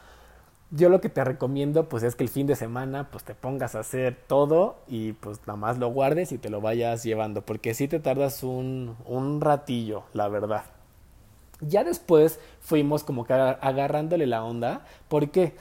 yo 0.71 0.89
lo 0.89 0.99
que 0.99 1.09
te 1.09 1.23
recomiendo 1.23 1.87
pues 1.89 2.03
es 2.03 2.15
que 2.15 2.23
el 2.23 2.29
fin 2.29 2.47
de 2.47 2.55
semana 2.55 3.09
pues 3.11 3.23
te 3.23 3.35
pongas 3.35 3.75
a 3.75 3.79
hacer 3.79 4.17
todo 4.27 4.77
y 4.87 5.13
pues 5.13 5.39
nada 5.41 5.57
más 5.57 5.77
lo 5.77 5.89
guardes 5.89 6.31
y 6.31 6.37
te 6.37 6.49
lo 6.49 6.61
vayas 6.61 7.03
llevando 7.03 7.41
porque 7.41 7.73
si 7.73 7.87
te 7.87 7.99
tardas 7.99 8.43
un, 8.43 8.95
un 9.05 9.41
ratillo 9.41 10.03
la 10.13 10.27
verdad 10.27 10.63
ya 11.61 11.83
después 11.83 12.39
fuimos 12.59 13.03
como 13.03 13.25
que 13.25 13.33
agarrándole 13.33 14.25
la 14.25 14.43
onda 14.43 14.85
¿por 15.07 15.29
qué? 15.29 15.55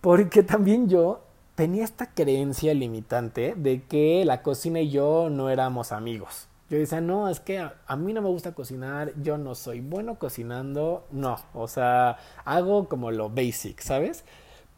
porque 0.00 0.42
también 0.42 0.88
yo 0.88 1.22
tenía 1.54 1.84
esta 1.84 2.12
creencia 2.12 2.74
limitante 2.74 3.54
de 3.56 3.84
que 3.84 4.24
la 4.24 4.42
cocina 4.42 4.80
y 4.80 4.90
yo 4.90 5.28
no 5.30 5.50
éramos 5.50 5.92
amigos 5.92 6.48
yo 6.70 6.76
decía, 6.76 7.00
no, 7.00 7.30
es 7.30 7.40
que 7.40 7.60
a, 7.60 7.76
a, 7.86 7.96
mí 7.96 8.12
no 8.12 8.20
me 8.20 8.28
gusta 8.28 8.52
cocinar, 8.52 9.14
yo 9.22 9.38
no 9.38 9.54
soy 9.54 9.80
bueno 9.80 10.18
cocinando, 10.18 11.06
no, 11.10 11.38
o 11.54 11.66
sea, 11.66 12.18
hago 12.44 12.90
como 12.90 13.10
lo 13.10 13.30
basic, 13.30 13.80
¿sabes? 13.80 14.22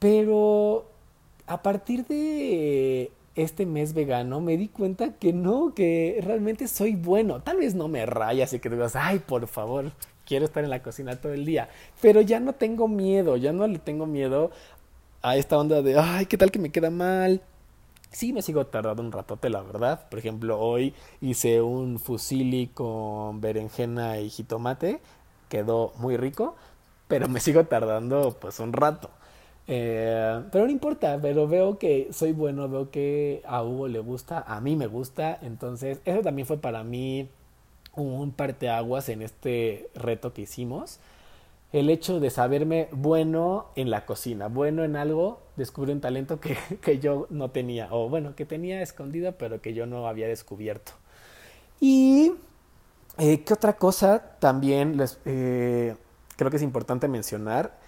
Pero 0.00 0.86
a 1.46 1.62
partir 1.62 2.06
de 2.06 3.12
este 3.36 3.66
mes 3.66 3.94
vegano 3.94 4.40
me 4.40 4.56
di 4.56 4.68
cuenta 4.68 5.14
que 5.14 5.32
no, 5.32 5.74
que 5.74 6.20
realmente 6.24 6.66
soy 6.68 6.96
bueno. 6.96 7.42
Tal 7.42 7.58
vez 7.58 7.74
no 7.74 7.86
me 7.88 8.06
rayas 8.06 8.52
y 8.52 8.60
que 8.60 8.70
digas, 8.70 8.96
ay, 8.96 9.20
por 9.20 9.46
favor, 9.46 9.92
quiero 10.26 10.44
estar 10.46 10.64
en 10.64 10.70
la 10.70 10.82
cocina 10.82 11.20
todo 11.20 11.32
el 11.34 11.44
día. 11.44 11.68
Pero 12.00 12.22
ya 12.22 12.40
no 12.40 12.54
tengo 12.54 12.88
miedo, 12.88 13.36
ya 13.36 13.52
no 13.52 13.66
le 13.66 13.78
tengo 13.78 14.06
miedo 14.06 14.50
a 15.22 15.36
esta 15.36 15.58
onda 15.58 15.82
de, 15.82 15.98
ay, 15.98 16.26
¿qué 16.26 16.38
tal 16.38 16.50
que 16.50 16.58
me 16.58 16.70
queda 16.72 16.90
mal? 16.90 17.42
Sí, 18.10 18.32
me 18.32 18.42
sigo 18.42 18.66
tardando 18.66 19.02
un 19.02 19.12
ratote, 19.12 19.50
la 19.50 19.62
verdad. 19.62 20.08
Por 20.08 20.18
ejemplo, 20.18 20.58
hoy 20.58 20.94
hice 21.20 21.60
un 21.62 21.98
fusili 22.00 22.68
con 22.68 23.40
berenjena 23.40 24.18
y 24.18 24.30
jitomate. 24.30 25.00
Quedó 25.48 25.92
muy 25.98 26.16
rico, 26.16 26.56
pero 27.06 27.28
me 27.28 27.40
sigo 27.40 27.64
tardando 27.66 28.36
pues 28.40 28.60
un 28.60 28.72
rato. 28.72 29.10
Eh, 29.72 30.42
pero 30.50 30.64
no 30.64 30.70
importa, 30.72 31.20
pero 31.22 31.46
veo 31.46 31.78
que 31.78 32.08
soy 32.10 32.32
bueno, 32.32 32.68
veo 32.68 32.90
que 32.90 33.40
a 33.46 33.62
Hugo 33.62 33.86
le 33.86 34.00
gusta, 34.00 34.42
a 34.48 34.60
mí 34.60 34.74
me 34.74 34.88
gusta, 34.88 35.38
entonces 35.42 36.00
eso 36.04 36.22
también 36.22 36.44
fue 36.48 36.58
para 36.58 36.82
mí 36.82 37.28
un 37.94 38.32
parteaguas 38.32 39.08
en 39.08 39.22
este 39.22 39.88
reto 39.94 40.32
que 40.32 40.42
hicimos. 40.42 40.98
El 41.72 41.88
hecho 41.88 42.18
de 42.18 42.30
saberme 42.30 42.88
bueno 42.90 43.66
en 43.76 43.90
la 43.90 44.06
cocina, 44.06 44.48
bueno 44.48 44.82
en 44.82 44.96
algo, 44.96 45.40
descubrí 45.54 45.92
un 45.92 46.00
talento 46.00 46.40
que, 46.40 46.56
que 46.82 46.98
yo 46.98 47.28
no 47.30 47.50
tenía, 47.52 47.86
o 47.92 48.08
bueno, 48.08 48.34
que 48.34 48.46
tenía 48.46 48.82
escondido, 48.82 49.36
pero 49.38 49.60
que 49.60 49.72
yo 49.72 49.86
no 49.86 50.08
había 50.08 50.26
descubierto. 50.26 50.94
Y, 51.78 52.32
eh, 53.18 53.44
¿qué 53.44 53.54
otra 53.54 53.74
cosa 53.74 54.36
también 54.40 54.96
les, 54.96 55.20
eh, 55.26 55.94
creo 56.36 56.50
que 56.50 56.56
es 56.56 56.62
importante 56.64 57.06
mencionar? 57.06 57.78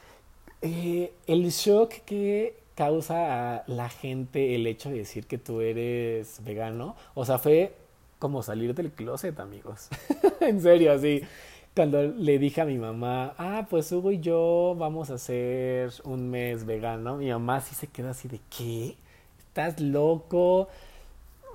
Eh, 0.63 1.13
el 1.27 1.51
shock 1.51 1.91
que 2.05 2.57
causa 2.77 3.57
a 3.57 3.65
la 3.67 3.89
gente 3.89 4.55
el 4.55 4.67
hecho 4.67 4.91
de 4.91 4.99
decir 4.99 5.27
que 5.27 5.37
tú 5.37 5.61
eres 5.61 6.43
vegano, 6.45 6.97
o 7.15 7.25
sea, 7.25 7.39
fue 7.39 7.75
como 8.19 8.43
salir 8.45 8.75
del 8.75 8.93
closet, 8.93 9.39
amigos. 9.41 9.89
en 10.41 10.61
serio, 10.63 10.93
así. 10.93 11.23
Cuando 11.75 12.03
le 12.03 12.39
dije 12.39 12.61
a 12.61 12.65
mi 12.65 12.79
mamá, 12.79 13.35
ah, 13.39 13.67
pues 13.69 13.91
Hugo 13.91 14.13
y 14.13 14.21
yo 14.21 14.77
vamos 14.79 15.11
a 15.11 15.15
hacer 15.15 15.91
un 16.05 16.31
mes 16.31 16.65
vegano, 16.65 17.17
mi 17.17 17.31
mamá 17.31 17.61
sí 17.61 17.75
se 17.75 17.87
quedó 17.89 18.11
así 18.11 18.29
de, 18.29 18.41
¿qué? 18.57 18.97
¿Estás 19.39 19.81
loco? 19.81 20.69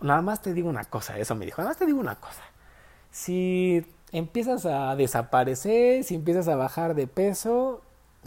Nada 0.02 0.22
más 0.22 0.42
te 0.42 0.54
digo 0.54 0.70
una 0.70 0.86
cosa, 0.86 1.18
eso 1.20 1.36
me 1.36 1.46
dijo, 1.46 1.62
nada 1.62 1.70
más 1.70 1.78
te 1.78 1.86
digo 1.86 2.00
una 2.00 2.16
cosa. 2.16 2.44
Si 3.12 3.86
empiezas 4.12 4.66
a 4.66 4.96
desaparecer, 4.96 6.04
si 6.04 6.16
empiezas 6.16 6.48
a 6.48 6.56
bajar 6.56 6.96
de 6.96 7.08
peso, 7.08 7.82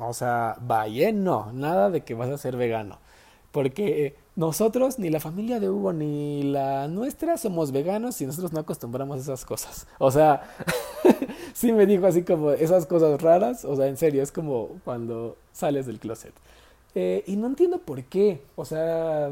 o 0.08 0.12
sea, 0.12 0.56
vaya, 0.60 1.12
no, 1.12 1.52
nada 1.52 1.90
de 1.90 2.02
que 2.02 2.14
vas 2.14 2.30
a 2.30 2.38
ser 2.38 2.56
vegano. 2.56 2.98
Porque 3.52 4.16
nosotros, 4.36 4.98
ni 4.98 5.10
la 5.10 5.20
familia 5.20 5.60
de 5.60 5.68
Hugo, 5.68 5.92
ni 5.92 6.42
la 6.44 6.88
nuestra, 6.88 7.36
somos 7.36 7.72
veganos 7.72 8.20
y 8.20 8.26
nosotros 8.26 8.52
no 8.52 8.60
acostumbramos 8.60 9.18
a 9.18 9.20
esas 9.20 9.44
cosas. 9.44 9.86
O 9.98 10.10
sea, 10.10 10.42
sí 11.52 11.72
me 11.72 11.86
dijo 11.86 12.06
así 12.06 12.22
como 12.22 12.52
esas 12.52 12.86
cosas 12.86 13.20
raras. 13.20 13.64
O 13.64 13.76
sea, 13.76 13.88
en 13.88 13.96
serio, 13.96 14.22
es 14.22 14.32
como 14.32 14.80
cuando 14.84 15.36
sales 15.52 15.86
del 15.86 15.98
closet. 15.98 16.32
Eh, 16.94 17.24
y 17.26 17.36
no 17.36 17.48
entiendo 17.48 17.78
por 17.78 18.02
qué. 18.04 18.42
O 18.56 18.64
sea, 18.64 19.30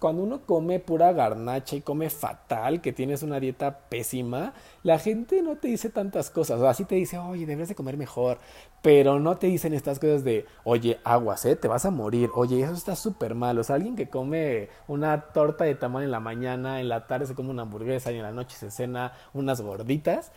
cuando 0.00 0.22
uno 0.22 0.40
come 0.46 0.80
pura 0.80 1.12
garnacha 1.12 1.76
y 1.76 1.82
come 1.82 2.08
fatal, 2.08 2.80
que 2.80 2.92
tienes 2.92 3.22
una 3.22 3.38
dieta 3.38 3.80
pésima, 3.90 4.54
la 4.82 4.98
gente 4.98 5.42
no 5.42 5.56
te 5.56 5.68
dice 5.68 5.90
tantas 5.90 6.30
cosas. 6.30 6.58
O 6.58 6.62
sea, 6.62 6.72
sí 6.72 6.86
te 6.86 6.94
dice, 6.94 7.18
oye, 7.18 7.44
debes 7.44 7.68
de 7.68 7.74
comer 7.74 7.98
mejor. 7.98 8.38
Pero 8.80 9.20
no 9.20 9.36
te 9.36 9.46
dicen 9.48 9.74
estas 9.74 9.98
cosas 9.98 10.24
de, 10.24 10.46
oye, 10.64 10.98
aguas, 11.04 11.44
¿eh? 11.44 11.54
Te 11.54 11.68
vas 11.68 11.84
a 11.84 11.90
morir. 11.90 12.30
Oye, 12.34 12.62
eso 12.62 12.72
está 12.72 12.96
súper 12.96 13.34
mal. 13.34 13.58
O 13.58 13.62
sea, 13.62 13.76
alguien 13.76 13.94
que 13.94 14.08
come 14.08 14.70
una 14.88 15.20
torta 15.20 15.64
de 15.64 15.74
tamal 15.74 16.02
en 16.02 16.10
la 16.10 16.20
mañana, 16.20 16.80
en 16.80 16.88
la 16.88 17.06
tarde 17.06 17.26
se 17.26 17.34
come 17.34 17.50
una 17.50 17.62
hamburguesa 17.62 18.10
y 18.10 18.16
en 18.16 18.22
la 18.22 18.32
noche 18.32 18.56
se 18.56 18.70
cena 18.70 19.12
unas 19.34 19.60
gorditas. 19.60 20.32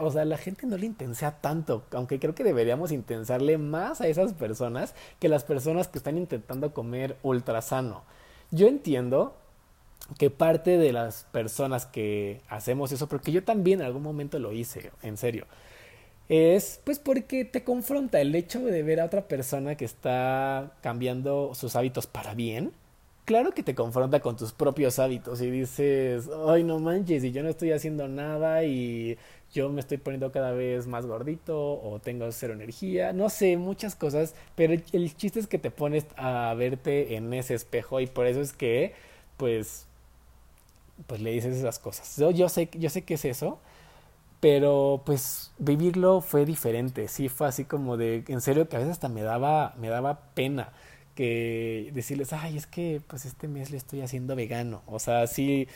o 0.00 0.10
sea, 0.12 0.24
la 0.26 0.38
gente 0.38 0.64
no 0.68 0.76
le 0.76 0.86
intensea 0.86 1.40
tanto. 1.40 1.82
Aunque 1.90 2.20
creo 2.20 2.36
que 2.36 2.44
deberíamos 2.44 2.92
intensarle 2.92 3.58
más 3.58 4.00
a 4.00 4.06
esas 4.06 4.32
personas 4.32 4.94
que 5.18 5.28
las 5.28 5.42
personas 5.42 5.88
que 5.88 5.98
están 5.98 6.18
intentando 6.18 6.72
comer 6.72 7.16
ultra 7.24 7.60
sano. 7.62 8.04
Yo 8.50 8.66
entiendo 8.66 9.36
que 10.16 10.30
parte 10.30 10.78
de 10.78 10.92
las 10.92 11.24
personas 11.32 11.84
que 11.86 12.40
hacemos 12.48 12.92
eso, 12.92 13.08
porque 13.08 13.32
yo 13.32 13.44
también 13.44 13.80
en 13.80 13.86
algún 13.86 14.02
momento 14.02 14.38
lo 14.38 14.52
hice, 14.52 14.90
en 15.02 15.16
serio, 15.16 15.46
es 16.28 16.80
pues 16.84 16.98
porque 16.98 17.44
te 17.44 17.64
confronta 17.64 18.20
el 18.20 18.34
hecho 18.34 18.60
de 18.60 18.82
ver 18.82 19.00
a 19.00 19.06
otra 19.06 19.28
persona 19.28 19.76
que 19.76 19.84
está 19.84 20.72
cambiando 20.82 21.52
sus 21.54 21.76
hábitos 21.76 22.06
para 22.06 22.34
bien. 22.34 22.72
Claro 23.24 23.52
que 23.52 23.62
te 23.62 23.74
confronta 23.74 24.20
con 24.20 24.36
tus 24.36 24.52
propios 24.52 24.98
hábitos 24.98 25.42
y 25.42 25.50
dices, 25.50 26.28
ay 26.48 26.64
no 26.64 26.78
manches, 26.78 27.24
y 27.24 27.32
yo 27.32 27.42
no 27.42 27.50
estoy 27.50 27.72
haciendo 27.72 28.08
nada 28.08 28.64
y 28.64 29.18
yo 29.52 29.68
me 29.70 29.80
estoy 29.80 29.98
poniendo 29.98 30.30
cada 30.32 30.52
vez 30.52 30.86
más 30.86 31.06
gordito 31.06 31.80
o 31.82 32.00
tengo 32.00 32.30
cero 32.32 32.52
energía, 32.54 33.12
no 33.12 33.30
sé, 33.30 33.56
muchas 33.56 33.94
cosas, 33.96 34.34
pero 34.54 34.74
el 34.92 35.16
chiste 35.16 35.40
es 35.40 35.46
que 35.46 35.58
te 35.58 35.70
pones 35.70 36.06
a 36.16 36.54
verte 36.54 37.16
en 37.16 37.32
ese 37.34 37.54
espejo 37.54 38.00
y 38.00 38.06
por 38.06 38.26
eso 38.26 38.40
es 38.40 38.52
que, 38.52 38.94
pues, 39.36 39.86
pues 41.06 41.20
le 41.20 41.30
dices 41.32 41.56
esas 41.56 41.78
cosas. 41.78 42.16
Yo, 42.16 42.30
yo 42.30 42.48
sé, 42.48 42.68
yo 42.74 42.90
sé 42.90 43.02
que 43.02 43.14
es 43.14 43.24
eso, 43.24 43.58
pero 44.40 45.02
pues 45.04 45.52
vivirlo 45.58 46.20
fue 46.20 46.44
diferente, 46.46 47.08
sí 47.08 47.28
fue 47.28 47.48
así 47.48 47.64
como 47.64 47.96
de, 47.96 48.24
en 48.28 48.40
serio 48.40 48.68
que 48.68 48.76
a 48.76 48.78
veces 48.80 48.92
hasta 48.92 49.08
me 49.08 49.22
daba, 49.22 49.74
me 49.78 49.88
daba 49.88 50.20
pena 50.34 50.72
que 51.14 51.90
decirles, 51.94 52.32
ay, 52.32 52.56
es 52.56 52.66
que 52.66 53.02
pues 53.08 53.24
este 53.24 53.48
mes 53.48 53.70
le 53.70 53.76
estoy 53.78 54.02
haciendo 54.02 54.36
vegano, 54.36 54.82
o 54.86 54.98
sea, 55.00 55.26
sí 55.26 55.68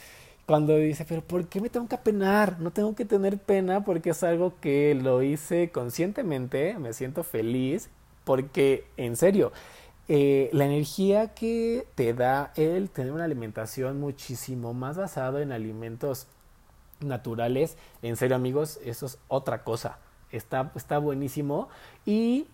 cuando 0.53 0.77
dice, 0.77 1.07
pero 1.09 1.23
¿por 1.23 1.47
qué 1.47 1.62
me 1.62 1.71
tengo 1.71 1.88
que 1.88 1.95
apenar? 1.95 2.61
No 2.61 2.73
tengo 2.73 2.95
que 2.95 3.07
tener 3.07 3.38
pena 3.38 3.87
porque 3.87 4.11
es 4.11 4.23
algo 4.23 4.61
que 4.61 4.95
lo 4.95 5.23
hice 5.23 5.71
conscientemente, 5.71 6.77
me 6.79 6.93
siento 6.93 7.25
feliz, 7.25 7.88
porque 8.25 8.85
en 8.99 9.17
serio, 9.17 9.51
eh, 10.09 10.51
la 10.53 10.67
energía 10.67 11.33
que 11.33 11.87
te 11.95 12.12
da 12.12 12.53
el 12.55 12.91
tener 12.91 13.12
una 13.12 13.25
alimentación 13.25 13.99
muchísimo 13.99 14.75
más 14.75 14.99
basado 14.99 15.38
en 15.38 15.53
alimentos 15.53 16.27
naturales, 17.01 17.79
en 18.03 18.19
serio 18.19 18.37
amigos, 18.37 18.79
eso 18.85 19.07
es 19.07 19.17
otra 19.29 19.65
cosa, 19.65 20.01
está, 20.33 20.71
está 20.75 20.99
buenísimo 20.99 21.71
y 22.05 22.47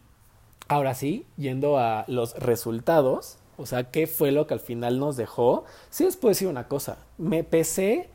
ahora 0.69 0.95
sí, 0.95 1.27
yendo 1.37 1.81
a 1.81 2.05
los 2.07 2.37
resultados, 2.39 3.39
o 3.59 3.67
sea, 3.67 3.91
¿qué 3.91 4.07
fue 4.07 4.33
lo 4.33 4.47
que 4.47 4.55
al 4.55 4.61
final 4.61 4.99
nos 4.99 5.17
dejó? 5.17 5.65
Sí 5.91 6.05
les 6.05 6.17
puedo 6.17 6.31
decir 6.31 6.49
una 6.49 6.69
cosa, 6.69 6.99
me 7.19 7.45
pesé 7.45 8.09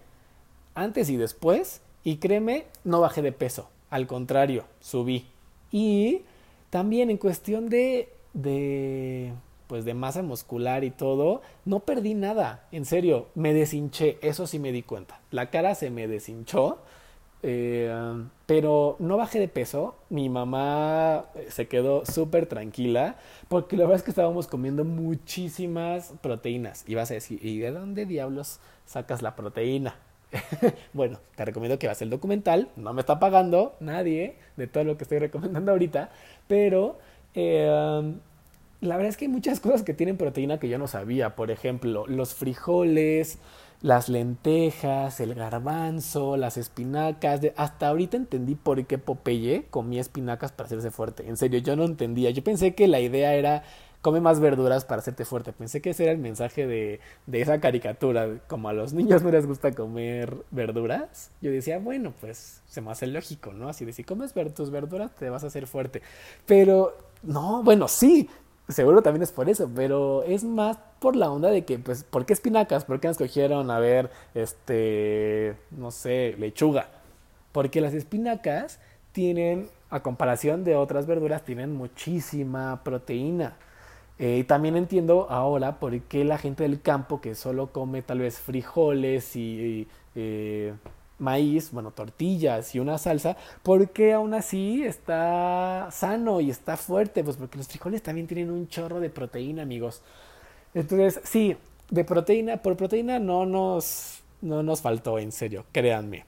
antes 0.74 1.10
y 1.10 1.18
después 1.18 1.82
y 2.04 2.18
créeme, 2.18 2.66
no 2.84 3.02
bajé 3.02 3.22
de 3.22 3.34
peso, 3.34 3.70
al 3.90 4.08
contrario, 4.08 4.64
subí. 4.80 5.28
Y 5.72 6.22
también 6.70 7.10
en 7.10 7.18
cuestión 7.18 7.70
de, 7.70 8.10
de, 8.34 9.34
pues 9.68 9.86
de 9.86 9.94
masa 9.94 10.24
muscular 10.24 10.84
y 10.84 10.92
todo, 10.92 11.42
no 11.66 11.82
perdí 11.82 12.14
nada, 12.14 12.68
en 12.72 12.86
serio, 12.86 13.28
me 13.36 13.54
deshinché, 13.54 14.18
eso 14.22 14.48
sí 14.48 14.60
me 14.60 14.72
di 14.72 14.82
cuenta. 14.82 15.20
La 15.30 15.50
cara 15.50 15.76
se 15.76 15.90
me 15.90 16.08
deshinchó 16.08 16.80
eh, 17.44 17.94
pero 18.46 18.96
no 19.00 19.18
bajé 19.18 19.40
de 19.40 19.50
peso, 19.50 19.96
mi 20.10 20.30
mamá 20.30 21.26
eh, 21.36 21.48
se 21.50 21.68
quedó 21.68 22.06
súper 22.06 22.46
tranquila 22.46 23.18
porque 23.50 23.76
la 23.76 23.84
verdad 23.84 23.98
es 23.98 24.04
que 24.04 24.12
estábamos 24.12 24.48
comiendo 24.48 24.86
muchísimas 24.86 26.14
proteínas. 26.22 26.86
Y 26.88 26.96
vas 26.96 27.12
a 27.12 27.16
decir, 27.16 27.46
¿y 27.46 27.60
de 27.60 27.72
dónde 27.72 28.06
diablos 28.06 28.60
sacas 28.86 29.22
la 29.22 29.36
proteína? 29.36 29.96
bueno, 30.94 31.20
te 31.36 31.46
recomiendo 31.46 31.78
que 31.78 31.88
veas 31.88 32.02
el 32.02 32.10
documental, 32.10 32.70
no 32.78 32.94
me 32.94 33.02
está 33.02 33.20
pagando 33.20 33.76
nadie 33.82 34.38
de 34.56 34.68
todo 34.68 34.86
lo 34.86 34.98
que 34.98 35.04
estoy 35.04 35.20
recomendando 35.20 35.72
ahorita, 35.72 36.10
pero 36.48 36.98
eh, 37.36 38.14
la 38.84 38.98
verdad 38.98 39.10
es 39.10 39.18
que 39.18 39.26
hay 39.26 39.32
muchas 39.32 39.60
cosas 39.60 39.84
que 39.84 39.94
tienen 39.94 40.18
proteína 40.18 40.60
que 40.60 40.70
yo 40.70 40.78
no 40.78 40.88
sabía, 40.88 41.36
por 41.36 41.52
ejemplo, 41.52 42.06
los 42.08 42.34
frijoles, 42.34 43.38
las 43.84 44.08
lentejas, 44.08 45.20
el 45.20 45.36
garbanzo, 45.36 46.38
las 46.38 46.58
espinacas. 46.58 47.42
hasta 47.58 47.90
ahorita 47.90 48.18
entendí 48.18 48.56
por 48.56 48.84
qué 48.86 48.98
Popeye 48.98 49.66
comía 49.70 50.02
espinacas 50.02 50.54
para 50.54 50.68
hacerse 50.68 50.90
fuerte. 50.90 51.28
En 51.28 51.38
serio, 51.38 51.60
yo 51.60 51.76
no 51.76 51.84
entendía. 51.84 52.32
Yo 52.32 52.44
pensé 52.44 52.74
que 52.74 52.88
la 52.88 53.02
idea 53.02 53.36
era 53.36 53.64
come 54.02 54.22
más 54.22 54.40
verduras 54.40 54.86
para 54.86 55.02
hacerte 55.02 55.26
fuerte. 55.26 55.52
Pensé 55.52 55.82
que 55.82 55.92
ese 55.92 56.04
era 56.04 56.14
el 56.14 56.18
mensaje 56.18 56.66
de, 56.66 57.02
de 57.26 57.42
esa 57.42 57.60
caricatura. 57.60 58.40
Como 58.48 58.70
a 58.70 58.74
los 58.74 58.94
niños 58.94 59.22
no 59.22 59.32
les 59.32 59.46
gusta 59.46 59.74
comer 59.74 60.38
verduras, 60.52 61.32
yo 61.42 61.52
decía, 61.52 61.78
bueno, 61.80 62.14
pues 62.22 62.62
se 62.68 62.82
me 62.82 62.92
hace 62.92 63.08
lógico, 63.08 63.52
¿no? 63.52 63.68
Así 63.68 63.84
de 63.84 63.92
si 63.92 64.06
comes 64.06 64.34
tus 64.56 64.72
verduras 64.72 65.12
te 65.16 65.30
vas 65.30 65.44
a 65.44 65.48
hacer 65.48 65.68
fuerte. 65.68 66.02
Pero 66.46 66.98
no, 67.22 67.64
bueno, 67.64 67.88
sí, 67.88 68.30
seguro 68.70 69.02
también 69.02 69.24
es 69.24 69.32
por 69.32 69.50
eso, 69.50 69.70
pero 69.76 70.24
es 70.24 70.44
más 70.44 70.78
por 71.00 71.16
la 71.16 71.30
onda 71.30 71.50
de 71.50 71.66
que, 71.66 71.80
pues, 71.80 72.04
¿por 72.04 72.26
qué 72.26 72.34
espinacas? 72.34 72.86
¿Por 72.86 73.00
qué 73.00 73.08
nos 73.08 73.20
escogieron 73.20 73.70
a 73.72 73.80
ver, 73.80 74.10
este, 74.34 75.56
no 75.72 75.92
sé, 75.92 76.36
lechuga? 76.38 76.88
Porque 77.52 77.82
las 77.82 77.94
espinacas 77.94 78.80
tienen, 79.12 79.70
a 79.90 80.02
comparación 80.02 80.64
de 80.64 80.76
otras 80.76 81.06
verduras, 81.06 81.44
tienen 81.44 81.76
muchísima 81.76 82.84
proteína. 82.84 83.58
Eh, 84.20 84.40
y 84.40 84.44
también 84.44 84.78
entiendo 84.78 85.28
ahora 85.30 85.80
por 85.80 86.00
qué 86.02 86.24
la 86.24 86.38
gente 86.38 86.64
del 86.64 86.82
campo 86.82 87.20
que 87.20 87.36
solo 87.36 87.68
come 87.72 88.02
tal 88.02 88.20
vez 88.20 88.40
frijoles 88.40 89.36
y, 89.36 89.88
eh, 90.16 90.74
maíz, 91.24 91.72
bueno, 91.72 91.92
tortillas 91.92 92.76
y 92.76 92.80
una 92.80 92.98
salsa, 93.00 93.38
porque 93.64 94.14
aún 94.14 94.36
así 94.36 94.84
está 94.84 95.88
sano 95.92 96.42
y 96.42 96.52
está 96.52 96.78
fuerte? 96.78 97.24
Pues 97.24 97.38
porque 97.38 97.58
los 97.58 97.68
frijoles 97.68 98.04
también 98.04 98.28
tienen 98.28 98.52
un 98.52 98.68
chorro 98.68 99.00
de 99.00 99.10
proteína, 99.10 99.64
amigos. 99.64 100.04
Entonces, 100.76 101.22
sí, 101.24 101.58
de 101.90 102.04
proteína, 102.04 102.58
por 102.58 102.78
proteína 102.78 103.20
no 103.20 103.46
nos, 103.46 104.22
no 104.42 104.62
nos 104.62 104.82
faltó, 104.82 105.18
en 105.18 105.32
serio, 105.32 105.66
créanme. 105.72 106.26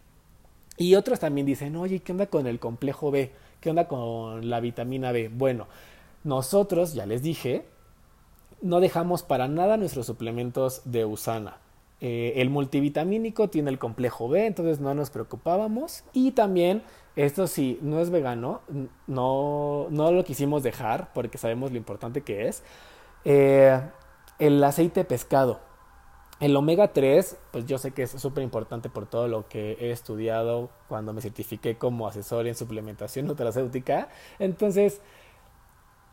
Y 0.78 0.96
otros 0.96 1.20
también 1.20 1.46
dicen, 1.46 1.76
oye, 1.76 2.00
¿qué 2.00 2.12
onda 2.12 2.28
con 2.28 2.48
el 2.48 2.60
complejo 2.60 3.12
B? 3.12 3.32
¿Qué 3.62 3.70
onda 3.70 3.88
con 3.88 4.50
la 4.50 4.60
vitamina 4.60 5.12
B? 5.12 5.30
Bueno, 5.30 5.68
nosotros, 6.24 6.94
ya 6.94 7.06
les 7.06 7.22
dije, 7.22 7.66
no 8.62 8.80
dejamos 8.80 9.24
para 9.24 9.48
nada 9.48 9.78
nuestros 9.78 10.06
suplementos 10.06 10.82
de 10.86 11.06
usana. 11.06 11.58
Eh, 12.02 12.34
el 12.38 12.50
multivitamínico 12.50 13.50
tiene 13.50 13.70
el 13.72 13.80
complejo 13.80 14.28
B, 14.28 14.46
entonces 14.46 14.80
no 14.80 14.94
nos 14.94 15.10
preocupábamos. 15.10 16.04
Y 16.14 16.32
también, 16.32 16.84
esto 17.16 17.48
sí, 17.48 17.80
no 17.82 18.00
es 18.00 18.10
vegano, 18.10 18.62
no, 19.08 19.88
no 19.90 20.12
lo 20.12 20.24
quisimos 20.24 20.64
dejar 20.64 21.14
porque 21.14 21.38
sabemos 21.38 21.72
lo 21.72 21.78
importante 21.78 22.22
que 22.22 22.48
es. 22.48 22.64
Eh, 23.24 23.80
el 24.40 24.64
aceite 24.64 25.06
pescado. 25.06 25.60
El 26.42 26.56
omega 26.58 26.92
3, 26.92 27.38
pues 27.52 27.66
yo 27.66 27.78
sé 27.78 27.92
que 27.92 28.04
es 28.04 28.12
súper 28.12 28.44
importante 28.44 28.90
por 28.90 29.06
todo 29.06 29.30
lo 29.30 29.48
que 29.48 29.78
he 29.80 29.92
estudiado 29.92 30.70
cuando 30.90 31.14
me 31.14 31.22
certifiqué 31.22 31.78
como 31.78 32.08
asesor 32.10 32.46
en 32.46 32.56
suplementación 32.56 33.26
nutracéutica. 33.26 34.10
Entonces, 34.38 35.02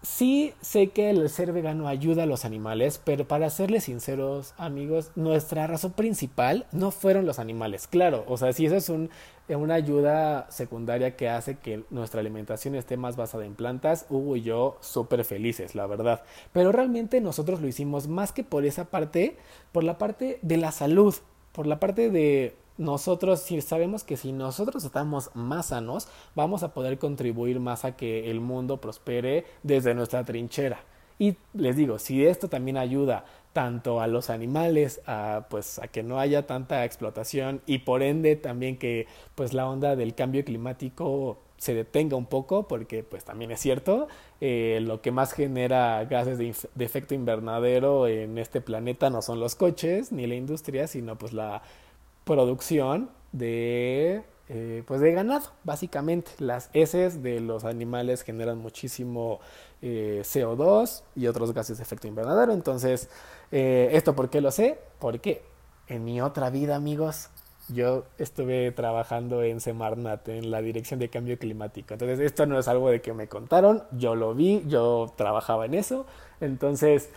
Sí 0.03 0.53
sé 0.61 0.89
que 0.89 1.11
el 1.11 1.31
ser 1.31 1.53
vegano 1.53 1.87
ayuda 1.87 2.25
a 2.25 2.27
los 2.27 2.45
animales, 2.45 3.01
pero 3.05 3.29
para 3.29 3.51
serles 3.51 3.85
sinceros, 3.85 4.53
amigos, 4.59 5.13
nuestra 5.15 5.69
razón 5.69 5.93
principal 5.93 6.67
no 6.73 6.91
fueron 6.91 7.25
los 7.25 7.39
animales. 7.39 7.87
Claro, 7.87 8.25
o 8.27 8.37
sea, 8.37 8.53
si 8.53 8.67
eso 8.67 8.75
es 8.75 8.89
un, 8.89 9.11
una 9.49 9.75
ayuda 9.75 10.51
secundaria 10.51 11.15
que 11.15 11.29
hace 11.29 11.59
que 11.59 11.85
nuestra 11.91 12.19
alimentación 12.19 12.75
esté 12.75 12.97
más 12.97 13.15
basada 13.15 13.47
en 13.47 13.55
plantas, 13.55 14.07
Hugo 14.11 14.35
y 14.35 14.43
yo 14.43 14.77
súper 14.81 15.25
felices, 15.25 15.77
la 15.77 15.87
verdad. 15.87 16.25
Pero 16.53 16.73
realmente 16.73 17.21
nosotros 17.21 17.61
lo 17.61 17.69
hicimos 17.69 18.09
más 18.09 18.33
que 18.33 18.43
por 18.43 18.65
esa 18.65 18.87
parte, 18.87 19.37
por 19.71 19.85
la 19.85 19.99
parte 19.99 20.41
de 20.43 20.57
la 20.57 20.73
salud, 20.73 21.15
por 21.53 21.69
la 21.69 21.79
parte 21.79 22.11
de 22.11 22.57
nosotros 22.79 23.41
si 23.41 23.61
sabemos 23.61 24.05
que 24.05 24.17
si 24.17 24.33
nosotros 24.33 24.85
estamos 24.85 25.31
más 25.35 25.67
sanos, 25.67 26.09
vamos 26.35 26.63
a 26.63 26.75
poder 26.75 26.99
contribuir 26.99 27.61
más 27.61 27.85
a 27.85 27.97
que 27.97 28.31
el 28.31 28.41
mundo 28.41 28.81
prospere 28.81 29.45
desde 29.63 29.95
nuestra 29.95 30.25
trinchera. 30.25 30.81
Y 31.19 31.37
les 31.55 31.77
digo, 31.77 31.99
si 31.99 32.27
esto 32.27 32.49
también 32.49 32.77
ayuda 32.77 33.25
tanto 33.53 34.01
a 34.01 34.07
los 34.07 34.31
animales, 34.31 35.03
a, 35.07 35.47
pues 35.51 35.79
a 35.79 35.89
que 35.89 36.03
no 36.03 36.19
haya 36.19 36.47
tanta 36.47 36.85
explotación 36.85 37.61
y 37.67 37.79
por 37.79 38.03
ende 38.03 38.35
también 38.37 38.79
que 38.79 39.07
pues 39.35 39.53
la 39.53 39.69
onda 39.69 39.95
del 39.95 40.15
cambio 40.15 40.45
climático 40.45 41.39
se 41.59 41.75
detenga 41.75 42.17
un 42.17 42.27
poco, 42.27 42.67
porque 42.67 43.05
pues 43.05 43.25
también 43.25 43.53
es 43.53 43.61
cierto, 43.61 44.09
eh, 44.41 44.81
lo 44.83 45.01
que 45.01 45.13
más 45.13 45.33
genera 45.33 46.05
gases 46.07 46.37
de, 46.39 46.53
de, 46.75 46.85
efecto 46.85 47.15
invernadero 47.15 48.09
en 48.09 48.37
este 48.39 48.61
planeta 48.61 49.11
no 49.11 49.23
son 49.23 49.39
los 49.39 49.55
coches 49.55 50.11
ni 50.11 50.27
la 50.27 50.35
industria, 50.35 50.89
sino 50.89 51.17
pues 51.17 51.33
la 51.33 51.63
producción 52.25 53.11
de 53.33 54.25
eh, 54.55 54.83
pues 54.87 55.01
de 55.01 55.13
ganado, 55.13 55.47
básicamente. 55.65 56.33
Las 56.39 56.69
heces 56.75 57.23
de 57.23 57.41
los 57.41 57.65
animales 57.65 58.23
generan 58.23 58.59
muchísimo 58.59 59.41
eh, 59.81 60.21
CO2 60.25 61.05
y 61.17 61.27
otros 61.27 61.55
gases 61.55 61.79
de 61.79 61.85
efecto 61.85 62.07
invernadero. 62.07 62.53
Entonces, 62.53 63.09
eh, 63.51 63.89
¿esto 63.93 64.15
por 64.15 64.29
qué 64.29 64.43
lo 64.43 64.51
sé? 64.51 64.79
Porque 64.99 65.43
en 65.87 66.05
mi 66.05 66.21
otra 66.21 66.51
vida, 66.51 66.77
amigos, 66.77 67.31
yo 67.69 68.05
estuve 68.19 68.73
trabajando 68.73 69.43
en 69.43 69.61
Semarnat, 69.61 70.29
en 70.29 70.51
la 70.51 70.61
Dirección 70.61 71.01
de 71.01 71.09
Cambio 71.09 71.39
Climático. 71.39 71.95
Entonces, 71.95 72.21
esto 72.21 72.45
no 72.45 72.59
es 72.59 72.69
algo 72.69 72.91
de 72.91 73.01
que 73.01 73.15
me 73.15 73.29
contaron, 73.29 73.85
yo 73.93 74.17
lo 74.17 74.35
vi, 74.35 74.65
yo 74.67 75.15
trabajaba 75.17 75.65
en 75.65 75.75
eso. 75.75 76.05
Entonces, 76.41 77.09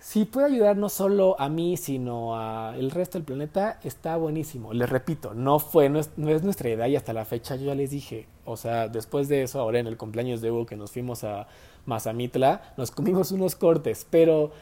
si 0.00 0.24
puede 0.24 0.46
ayudar 0.46 0.78
no 0.78 0.88
solo 0.88 1.38
a 1.38 1.50
mí, 1.50 1.76
sino 1.76 2.34
al 2.34 2.90
resto 2.90 3.18
del 3.18 3.26
planeta, 3.26 3.78
está 3.84 4.16
buenísimo. 4.16 4.72
Les 4.72 4.88
repito, 4.88 5.34
no 5.34 5.58
fue, 5.58 5.90
no 5.90 5.98
es, 6.00 6.10
nuestra 6.16 6.70
idea 6.70 6.88
y 6.88 6.96
hasta 6.96 7.12
la 7.12 7.26
fecha 7.26 7.56
yo 7.56 7.66
ya 7.66 7.74
les 7.74 7.90
dije, 7.90 8.26
o 8.46 8.56
sea, 8.56 8.88
después 8.88 9.28
de 9.28 9.42
eso, 9.42 9.60
ahora 9.60 9.78
en 9.78 9.86
el 9.86 9.98
cumpleaños 9.98 10.40
de 10.40 10.50
Hugo 10.50 10.64
que 10.64 10.76
nos 10.76 10.90
fuimos 10.92 11.22
a 11.22 11.46
Mazamitla, 11.84 12.72
nos 12.78 12.90
comimos 12.90 13.30
unos 13.30 13.56
cortes, 13.56 14.06
pero 14.08 14.52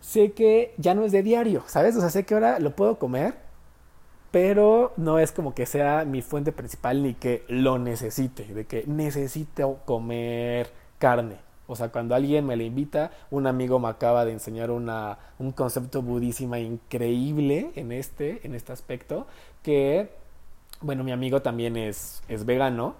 sé 0.00 0.32
que 0.32 0.72
ya 0.78 0.94
no 0.94 1.04
es 1.04 1.12
de 1.12 1.22
diario, 1.22 1.62
¿sabes? 1.66 1.94
O 1.96 2.00
sea, 2.00 2.08
sé 2.08 2.24
que 2.24 2.32
ahora 2.32 2.58
lo 2.58 2.74
puedo 2.74 2.98
comer, 2.98 3.34
pero 4.30 4.94
no 4.96 5.18
es 5.18 5.30
como 5.30 5.54
que 5.54 5.66
sea 5.66 6.06
mi 6.06 6.22
fuente 6.22 6.52
principal 6.52 7.02
ni 7.02 7.12
que 7.12 7.44
lo 7.48 7.78
necesite, 7.78 8.46
de 8.46 8.64
que 8.64 8.84
necesito 8.86 9.78
comer 9.84 10.70
carne. 10.98 11.45
O 11.66 11.76
sea, 11.76 11.90
cuando 11.90 12.14
alguien 12.14 12.46
me 12.46 12.56
le 12.56 12.64
invita, 12.64 13.10
un 13.30 13.46
amigo 13.46 13.78
me 13.78 13.88
acaba 13.88 14.24
de 14.24 14.32
enseñar 14.32 14.70
una, 14.70 15.18
un 15.38 15.52
concepto 15.52 16.02
budísima 16.02 16.58
increíble 16.58 17.72
en 17.74 17.92
este, 17.92 18.46
en 18.46 18.54
este 18.54 18.72
aspecto, 18.72 19.26
que, 19.62 20.10
bueno, 20.80 21.02
mi 21.04 21.12
amigo 21.12 21.42
también 21.42 21.76
es, 21.76 22.22
es 22.28 22.44
vegano. 22.44 22.94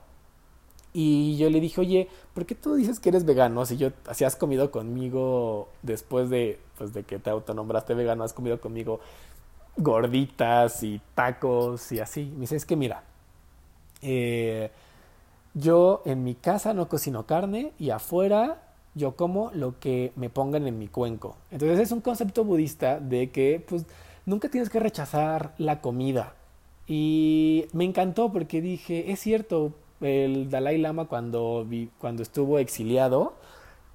Y 0.93 1.37
yo 1.37 1.51
le 1.51 1.61
dije, 1.61 1.81
oye, 1.81 2.09
¿por 2.35 2.47
qué 2.47 2.55
tú 2.55 2.75
dices 2.75 3.01
que 3.01 3.11
eres 3.11 3.25
vegano? 3.25 3.67
Si 3.67 3.77
yo, 3.77 3.91
si 4.13 4.25
has 4.25 4.35
comido 4.35 4.71
conmigo 4.71 5.69
después 5.83 6.31
de, 6.31 6.59
pues, 6.79 6.95
de 6.95 7.05
que 7.05 7.19
te 7.19 7.31
autonombraste 7.31 7.95
vegano, 7.95 8.25
has 8.25 8.33
comido 8.33 8.61
conmigo 8.61 9.01
gorditas 9.77 10.83
y 10.83 11.01
tacos 11.15 11.93
y 11.93 12.01
así. 12.01 12.25
Me 12.35 12.41
dice, 12.41 12.57
es 12.57 12.65
que 12.65 12.77
mira, 12.77 13.05
eh, 14.03 14.71
yo 15.57 16.03
en 16.05 16.23
mi 16.23 16.35
casa 16.35 16.75
no 16.75 16.87
cocino 16.87 17.25
carne 17.25 17.73
y 17.79 17.89
afuera 17.89 18.63
yo 18.95 19.17
como 19.17 19.51
lo 19.55 19.81
que 19.81 20.13
me 20.15 20.29
pongan 20.29 20.67
en 20.67 20.79
mi 20.79 20.87
cuenco. 20.87 21.37
Entonces 21.51 21.81
es 21.81 21.93
un 21.93 22.03
concepto 22.03 22.45
budista 22.45 23.01
de 23.01 23.31
que 23.31 23.65
pues 23.67 23.87
nunca 24.27 24.51
tienes 24.51 24.69
que 24.69 24.81
rechazar 24.81 25.55
la 25.57 25.81
comida. 25.81 26.35
Y 26.87 27.67
me 27.73 27.85
encantó 27.85 28.31
porque 28.33 28.61
dije, 28.61 29.11
es 29.11 29.21
cierto, 29.21 29.73
el 30.03 30.51
Dalai 30.51 30.79
Lama 30.79 31.07
cuando, 31.07 31.67
cuando 31.99 32.23
estuvo 32.23 32.59
exiliado, 32.59 33.35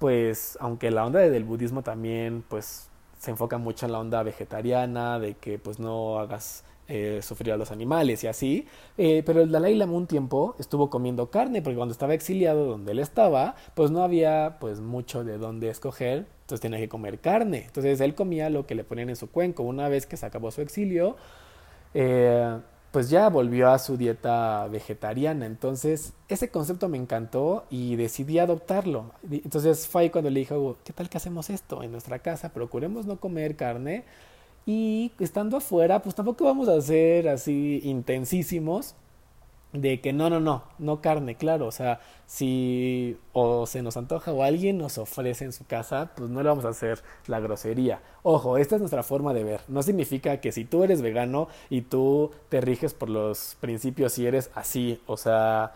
pues 0.00 0.58
aunque 0.60 0.90
la 0.90 1.06
onda 1.06 1.20
del 1.20 1.44
budismo 1.44 1.82
también 1.82 2.44
pues 2.48 2.88
se 3.20 3.30
enfoca 3.30 3.58
mucho 3.58 3.86
en 3.86 3.92
la 3.92 4.00
onda 4.00 4.24
vegetariana, 4.24 5.20
de 5.20 5.34
que 5.34 5.60
pues 5.60 5.78
no 5.78 6.18
hagas 6.18 6.64
eh, 6.88 7.20
sufrir 7.22 7.52
a 7.52 7.56
los 7.56 7.70
animales 7.70 8.24
y 8.24 8.26
así. 8.26 8.66
Eh, 8.98 9.22
pero 9.24 9.42
el 9.42 9.50
Dalai 9.50 9.74
Lama 9.74 9.92
un 9.92 10.06
tiempo 10.06 10.56
estuvo 10.58 10.90
comiendo 10.90 11.30
carne 11.30 11.62
porque 11.62 11.76
cuando 11.76 11.92
estaba 11.92 12.14
exiliado 12.14 12.66
donde 12.66 12.92
él 12.92 12.98
estaba, 12.98 13.54
pues 13.74 13.90
no 13.90 14.02
había 14.02 14.56
pues 14.60 14.80
mucho 14.80 15.24
de 15.24 15.38
dónde 15.38 15.70
escoger, 15.70 16.26
entonces 16.42 16.60
tenía 16.60 16.78
que 16.78 16.88
comer 16.88 17.20
carne. 17.20 17.64
Entonces 17.66 18.00
él 18.00 18.14
comía 18.14 18.50
lo 18.50 18.66
que 18.66 18.74
le 18.74 18.84
ponían 18.84 19.08
en 19.10 19.16
su 19.16 19.30
cuenco. 19.30 19.62
Una 19.62 19.88
vez 19.88 20.06
que 20.06 20.16
se 20.16 20.26
acabó 20.26 20.50
su 20.50 20.60
exilio, 20.60 21.16
eh, 21.94 22.58
pues 22.92 23.08
ya 23.08 23.28
volvió 23.30 23.70
a 23.70 23.78
su 23.78 23.96
dieta 23.96 24.68
vegetariana. 24.68 25.46
Entonces, 25.46 26.12
ese 26.28 26.50
concepto 26.50 26.88
me 26.88 26.98
encantó 26.98 27.64
y 27.70 27.96
decidí 27.96 28.38
adoptarlo. 28.38 29.12
Entonces 29.30 29.88
fue 29.88 30.02
ahí 30.02 30.10
cuando 30.10 30.30
le 30.30 30.40
dije, 30.40 30.54
¿qué 30.84 30.92
tal 30.92 31.08
que 31.08 31.16
hacemos 31.16 31.48
esto 31.48 31.82
en 31.82 31.90
nuestra 31.90 32.18
casa? 32.18 32.50
Procuremos 32.50 33.06
no 33.06 33.18
comer 33.18 33.56
carne 33.56 34.04
y 34.66 35.12
estando 35.18 35.56
afuera, 35.56 36.02
pues 36.02 36.14
tampoco 36.14 36.44
vamos 36.44 36.68
a 36.68 36.80
ser 36.80 37.28
así 37.28 37.80
intensísimos 37.84 38.94
de 39.72 40.00
que 40.00 40.12
no, 40.12 40.28
no, 40.28 40.38
no, 40.38 40.64
no 40.78 41.00
carne, 41.00 41.36
claro, 41.36 41.66
o 41.66 41.70
sea, 41.70 42.00
si 42.26 43.16
o 43.32 43.66
se 43.66 43.82
nos 43.82 43.96
antoja 43.96 44.32
o 44.32 44.42
alguien 44.42 44.76
nos 44.78 44.98
ofrece 44.98 45.44
en 45.46 45.52
su 45.52 45.64
casa, 45.66 46.10
pues 46.14 46.28
no 46.28 46.42
le 46.42 46.48
vamos 46.50 46.64
a 46.66 46.68
hacer 46.68 47.02
la 47.26 47.40
grosería. 47.40 48.02
Ojo, 48.22 48.58
esta 48.58 48.74
es 48.76 48.82
nuestra 48.82 49.02
forma 49.02 49.32
de 49.32 49.44
ver. 49.44 49.60
No 49.68 49.82
significa 49.82 50.40
que 50.40 50.52
si 50.52 50.64
tú 50.66 50.84
eres 50.84 51.00
vegano 51.00 51.48
y 51.70 51.82
tú 51.82 52.30
te 52.50 52.60
riges 52.60 52.92
por 52.92 53.08
los 53.08 53.56
principios 53.60 54.18
y 54.18 54.26
eres 54.26 54.50
así, 54.54 55.00
o 55.06 55.16
sea, 55.16 55.72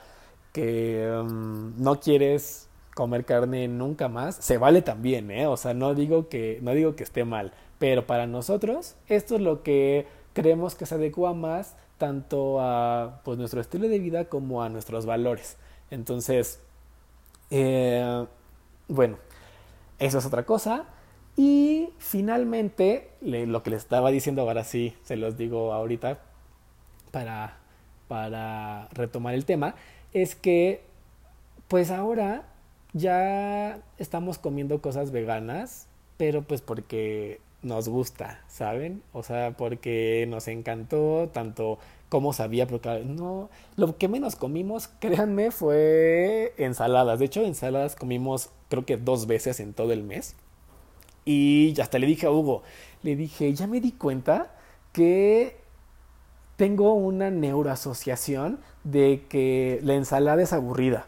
que 0.53 1.11
um, 1.21 1.75
no 1.83 1.99
quieres 2.01 2.69
comer 2.95 3.25
carne 3.25 3.69
nunca 3.69 4.09
más, 4.09 4.37
se 4.37 4.59
vale 4.59 4.83
también, 4.83 5.31
¿eh? 5.31 5.47
O 5.47 5.57
sea, 5.57 5.75
no 5.75 5.95
digo 5.95 6.29
que 6.29 6.59
no 6.63 6.73
digo 6.73 6.97
que 6.97 7.03
esté 7.05 7.25
mal, 7.25 7.53
pero 7.79 8.07
para 8.07 8.27
nosotros, 8.27 8.97
esto 9.09 9.37
es 9.37 9.41
lo 9.41 9.63
que 9.63 10.07
creemos 10.33 10.75
que 10.75 10.87
se 10.87 10.95
adecua 10.95 11.35
más 11.35 11.77
tanto 11.99 12.61
a 12.61 13.21
pues, 13.25 13.39
nuestro 13.39 13.61
estilo 13.61 13.89
de 13.89 13.99
vida 13.99 14.27
como 14.27 14.63
a 14.63 14.69
nuestros 14.69 15.07
valores. 15.07 15.57
Entonces, 15.91 16.61
eh, 17.51 18.27
bueno, 18.89 19.19
eso 19.99 20.19
es 20.19 20.27
otra 20.27 20.45
cosa. 20.45 20.87
Y 21.37 21.91
finalmente, 21.99 23.11
lo 23.21 23.63
que 23.63 23.71
les 23.71 23.83
estaba 23.83 24.11
diciendo 24.11 24.43
ahora 24.43 24.65
sí, 24.65 24.97
se 25.05 25.17
los 25.17 25.37
digo 25.37 25.73
ahorita 25.73 26.19
para, 27.11 27.59
para 28.09 28.89
retomar 28.93 29.35
el 29.35 29.45
tema, 29.45 29.75
es 30.13 30.35
que 30.35 30.83
pues 31.69 31.91
ahora 31.91 32.45
ya 32.95 33.81
estamos 33.99 34.39
comiendo 34.39 34.81
cosas 34.81 35.11
veganas, 35.11 35.89
pero 36.17 36.43
pues 36.43 36.63
porque 36.63 37.41
nos 37.67 37.89
gusta, 37.89 38.43
¿saben? 38.49 39.03
O 39.13 39.23
sea, 39.23 39.57
porque 39.57 40.27
nos 40.29 40.49
encantó 40.49 41.29
tanto 41.33 41.79
como 42.09 42.33
sabía, 42.33 42.67
porque 42.67 43.05
no, 43.05 43.51
lo 43.77 43.97
que 43.99 44.09
menos 44.09 44.37
comimos, 44.37 44.89
créanme, 45.01 45.51
fue 45.51 46.55
ensaladas. 46.57 47.19
De 47.19 47.27
hecho, 47.27 47.45
ensaladas 47.45 47.97
comimos 47.97 48.51
creo 48.69 48.87
que 48.87 48.97
dos 48.97 49.27
veces 49.27 49.61
en 49.61 49.75
todo 49.75 49.93
el 49.93 50.03
mes. 50.03 50.37
Y 51.25 51.79
hasta 51.81 51.99
le 51.99 52.07
dije 52.07 52.27
a 52.27 52.31
Hugo, 52.31 52.63
le 53.03 53.17
dije, 53.17 53.53
ya 53.53 53.67
me 53.67 53.81
di 53.81 53.93
cuenta 53.93 54.55
que 54.93 55.57
tengo 56.57 56.95
una 56.95 57.31
neuroasociación 57.31 58.61
de 58.85 59.25
que 59.29 59.81
la 59.83 59.95
ensalada 59.95 60.43
es 60.43 60.53
aburrida. 60.53 61.07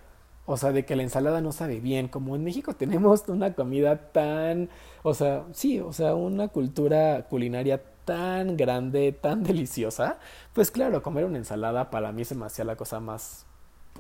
O 0.51 0.57
sea, 0.57 0.73
de 0.73 0.87
que 0.87 0.97
la 0.97 1.03
ensalada 1.03 1.43
no 1.43 1.53
sabe 1.53 1.79
bien. 1.79 2.09
Como 2.09 2.35
en 2.35 2.43
México 2.43 2.73
tenemos 2.75 3.29
una 3.29 3.53
comida 3.53 4.11
tan, 4.13 4.71
o 5.03 5.13
sea, 5.13 5.45
sí, 5.53 5.79
o 5.79 5.93
sea, 5.93 6.15
una 6.15 6.49
cultura 6.49 7.27
culinaria 7.29 7.83
tan 8.07 8.57
grande, 8.57 9.13
tan 9.13 9.43
deliciosa, 9.45 10.19
pues 10.55 10.71
claro, 10.71 11.03
comer 11.03 11.27
una 11.27 11.37
ensalada 11.37 11.91
para 11.91 12.13
mí 12.13 12.25
se 12.25 12.35
me 12.35 12.47
hacía 12.47 12.65
la 12.65 12.77
cosa 12.77 12.99
más 12.99 13.45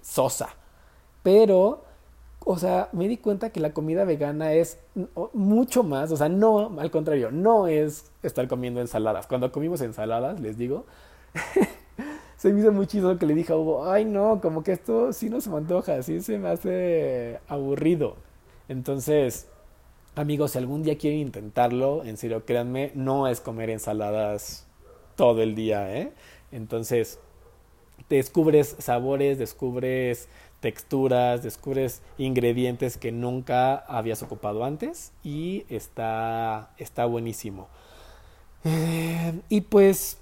sosa. 0.01 0.49
Pero, 1.23 1.85
o 2.47 2.59
sea, 2.59 2.89
me 2.93 3.09
di 3.09 3.19
cuenta 3.19 3.51
que 3.51 3.61
la 3.61 3.75
comida 3.75 4.05
vegana 4.05 4.55
es 4.55 4.79
mucho 5.35 5.83
más, 5.83 6.11
o 6.13 6.17
sea, 6.17 6.31
no, 6.31 6.81
al 6.81 6.91
contrario, 6.91 7.31
no 7.31 7.67
es 7.67 8.11
estar 8.23 8.49
comiendo 8.49 8.81
ensaladas. 8.81 9.27
Cuando 9.27 9.53
comimos 9.53 9.83
ensaladas, 9.83 10.41
les 10.41 10.57
digo, 10.57 10.87
se 12.39 12.53
me 12.53 12.61
hizo 12.61 12.73
muy 12.73 12.87
chido 12.87 13.19
que 13.19 13.27
le 13.27 13.35
dije 13.35 13.53
a 13.53 13.57
Hugo, 13.57 13.91
ay 13.91 14.05
no, 14.05 14.41
como 14.41 14.63
que 14.63 14.73
esto 14.73 15.13
sí 15.13 15.29
no 15.29 15.41
se 15.41 15.51
me 15.51 15.57
antoja, 15.57 16.03
sí 16.03 16.21
se 16.21 16.39
me 16.39 16.49
hace 16.49 17.41
aburrido. 17.49 18.17
Entonces, 18.69 19.49
amigos, 20.15 20.53
si 20.53 20.59
algún 20.59 20.85
día 20.85 20.97
quieren 20.97 21.19
intentarlo, 21.19 22.05
en 22.05 22.17
serio, 22.17 22.45
créanme, 22.47 22.93
no 22.95 23.27
es 23.27 23.41
comer 23.41 23.71
ensaladas 23.71 24.67
todo 25.17 25.43
el 25.43 25.57
día, 25.57 25.95
¿eh? 25.97 26.13
Entonces, 26.53 27.19
descubres 28.09 28.77
sabores, 28.79 29.39
descubres 29.39 30.29
texturas, 30.61 31.43
descubres 31.43 32.03
ingredientes 32.19 32.97
que 32.99 33.11
nunca 33.11 33.77
habías 33.77 34.23
ocupado 34.23 34.65
antes 34.65 35.13
y 35.25 35.65
está, 35.69 36.71
está 36.79 37.05
buenísimo. 37.05 37.69
Eh, 38.65 39.41
y 39.49 39.61
pues, 39.63 40.19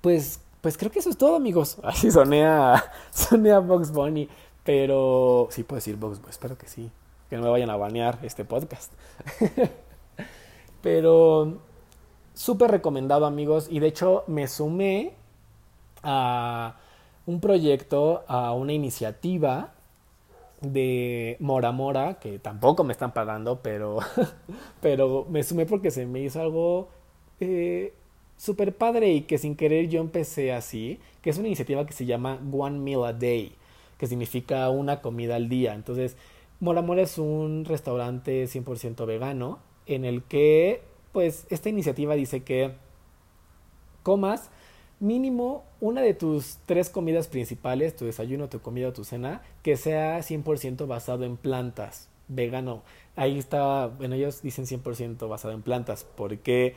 pues 0.00 0.40
pues 0.60 0.76
creo 0.76 0.90
que 0.90 0.98
eso 0.98 1.10
es 1.10 1.16
todo, 1.16 1.36
amigos. 1.36 1.78
Así 1.82 2.10
soné 2.10 2.46
a, 2.46 2.92
soné 3.10 3.52
a 3.52 3.58
Box 3.58 3.92
Bunny. 3.92 4.28
Pero 4.64 5.48
sí 5.50 5.62
puedo 5.62 5.78
decir 5.78 5.96
Box 5.96 6.18
Bunny, 6.18 6.30
espero 6.30 6.58
que 6.58 6.68
sí. 6.68 6.90
Que 7.28 7.36
no 7.36 7.42
me 7.42 7.48
vayan 7.50 7.70
a 7.70 7.76
banear 7.76 8.18
este 8.22 8.44
podcast. 8.44 8.92
pero 10.82 11.58
súper 12.34 12.70
recomendado, 12.70 13.26
amigos. 13.26 13.68
Y 13.70 13.80
de 13.80 13.88
hecho 13.88 14.24
me 14.26 14.48
sumé 14.48 15.14
a 16.02 16.76
un 17.26 17.40
proyecto, 17.40 18.24
a 18.26 18.52
una 18.52 18.72
iniciativa 18.72 19.72
de 20.60 21.36
Mora 21.40 21.72
Mora, 21.72 22.14
que 22.14 22.38
tampoco 22.38 22.84
me 22.84 22.92
están 22.92 23.12
pagando, 23.12 23.60
pero, 23.62 23.98
pero 24.80 25.26
me 25.28 25.42
sumé 25.42 25.66
porque 25.66 25.90
se 25.90 26.06
me 26.06 26.20
hizo 26.20 26.40
algo 26.40 26.88
eh, 27.40 27.94
súper 28.40 28.74
padre 28.74 29.12
y 29.12 29.20
que 29.22 29.36
sin 29.36 29.54
querer 29.54 29.90
yo 29.90 30.00
empecé 30.00 30.52
así, 30.52 30.98
que 31.20 31.28
es 31.28 31.36
una 31.36 31.48
iniciativa 31.48 31.84
que 31.84 31.92
se 31.92 32.06
llama 32.06 32.40
One 32.50 32.78
Meal 32.78 33.04
a 33.04 33.12
Day, 33.12 33.52
que 33.98 34.06
significa 34.06 34.70
una 34.70 35.02
comida 35.02 35.36
al 35.36 35.50
día. 35.50 35.74
Entonces, 35.74 36.16
Mora 36.58 36.80
Mora 36.80 37.02
es 37.02 37.18
un 37.18 37.66
restaurante 37.66 38.46
100% 38.46 39.04
vegano 39.04 39.58
en 39.84 40.06
el 40.06 40.22
que, 40.22 40.80
pues, 41.12 41.46
esta 41.50 41.68
iniciativa 41.68 42.14
dice 42.14 42.42
que 42.42 42.72
comas 44.02 44.50
mínimo 45.00 45.64
una 45.82 46.00
de 46.00 46.14
tus 46.14 46.60
tres 46.64 46.88
comidas 46.88 47.28
principales, 47.28 47.94
tu 47.94 48.06
desayuno, 48.06 48.48
tu 48.48 48.60
comida 48.60 48.88
o 48.88 48.92
tu 48.94 49.04
cena, 49.04 49.42
que 49.62 49.76
sea 49.76 50.18
100% 50.22 50.86
basado 50.86 51.24
en 51.24 51.36
plantas, 51.36 52.08
vegano. 52.28 52.84
Ahí 53.16 53.38
está, 53.38 53.88
bueno, 53.88 54.14
ellos 54.14 54.40
dicen 54.40 54.64
100% 54.64 55.28
basado 55.28 55.52
en 55.52 55.60
plantas, 55.60 56.06
porque 56.16 56.74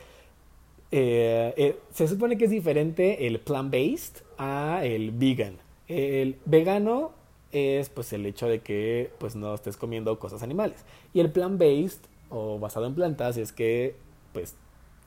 eh, 0.96 1.54
eh, 1.56 1.76
se 1.92 2.06
supone 2.06 2.38
que 2.38 2.44
es 2.44 2.52
diferente 2.52 3.26
el 3.26 3.40
plant-based 3.40 4.22
a 4.38 4.84
el 4.84 5.10
vegan. 5.10 5.58
El 5.88 6.36
vegano 6.44 7.10
es 7.50 7.88
pues 7.88 8.12
el 8.12 8.24
hecho 8.26 8.46
de 8.46 8.60
que 8.60 9.10
pues 9.18 9.34
no 9.34 9.52
estés 9.56 9.76
comiendo 9.76 10.16
cosas 10.20 10.44
animales. 10.44 10.84
Y 11.12 11.18
el 11.18 11.32
plant-based 11.32 11.98
o 12.30 12.60
basado 12.60 12.86
en 12.86 12.94
plantas 12.94 13.36
es 13.38 13.50
que 13.52 13.96
pues 14.32 14.54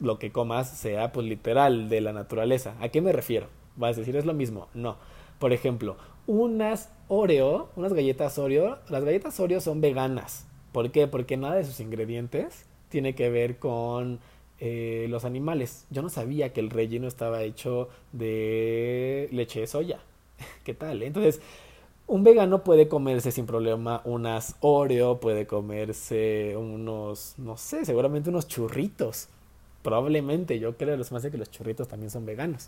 lo 0.01 0.19
que 0.19 0.29
comas 0.29 0.69
sea 0.69 1.13
pues 1.13 1.25
literal 1.25 1.87
de 1.87 2.01
la 2.01 2.11
naturaleza. 2.11 2.75
¿A 2.81 2.89
qué 2.89 2.99
me 2.99 3.13
refiero? 3.13 3.47
Vas 3.77 3.95
a 3.95 4.01
decir, 4.01 4.17
es 4.17 4.25
lo 4.25 4.33
mismo. 4.33 4.67
No. 4.73 4.97
Por 5.39 5.53
ejemplo, 5.53 5.95
unas 6.25 6.91
Oreo, 7.07 7.69
unas 7.77 7.93
galletas 7.93 8.37
Oreo, 8.37 8.79
las 8.89 9.05
galletas 9.05 9.39
Oreo 9.39 9.61
son 9.61 9.79
veganas. 9.79 10.47
¿Por 10.73 10.91
qué? 10.91 11.07
Porque 11.07 11.37
nada 11.37 11.55
de 11.55 11.63
sus 11.63 11.79
ingredientes 11.79 12.65
tiene 12.89 13.15
que 13.15 13.29
ver 13.29 13.57
con 13.57 14.19
eh, 14.59 15.07
los 15.09 15.25
animales. 15.25 15.85
Yo 15.89 16.01
no 16.01 16.09
sabía 16.09 16.53
que 16.53 16.59
el 16.59 16.69
relleno 16.69 17.07
estaba 17.07 17.43
hecho 17.43 17.89
de 18.11 19.29
leche 19.31 19.61
de 19.61 19.67
soya. 19.67 19.99
¿Qué 20.63 20.73
tal? 20.73 21.03
Entonces, 21.03 21.41
un 22.07 22.23
vegano 22.23 22.63
puede 22.63 22.87
comerse 22.87 23.31
sin 23.31 23.45
problema 23.45 24.01
unas 24.05 24.55
Oreo, 24.61 25.19
puede 25.19 25.47
comerse 25.47 26.55
unos, 26.57 27.35
no 27.37 27.57
sé, 27.57 27.85
seguramente 27.85 28.29
unos 28.29 28.47
churritos 28.47 29.29
Probablemente, 29.87 30.59
yo 30.59 30.75
creo 30.75 30.97
los 30.97 31.13
más 31.13 31.23
de 31.23 31.31
que 31.31 31.37
los 31.37 31.49
churritos 31.49 31.87
también 31.87 32.11
son 32.11 32.25
veganos. 32.25 32.67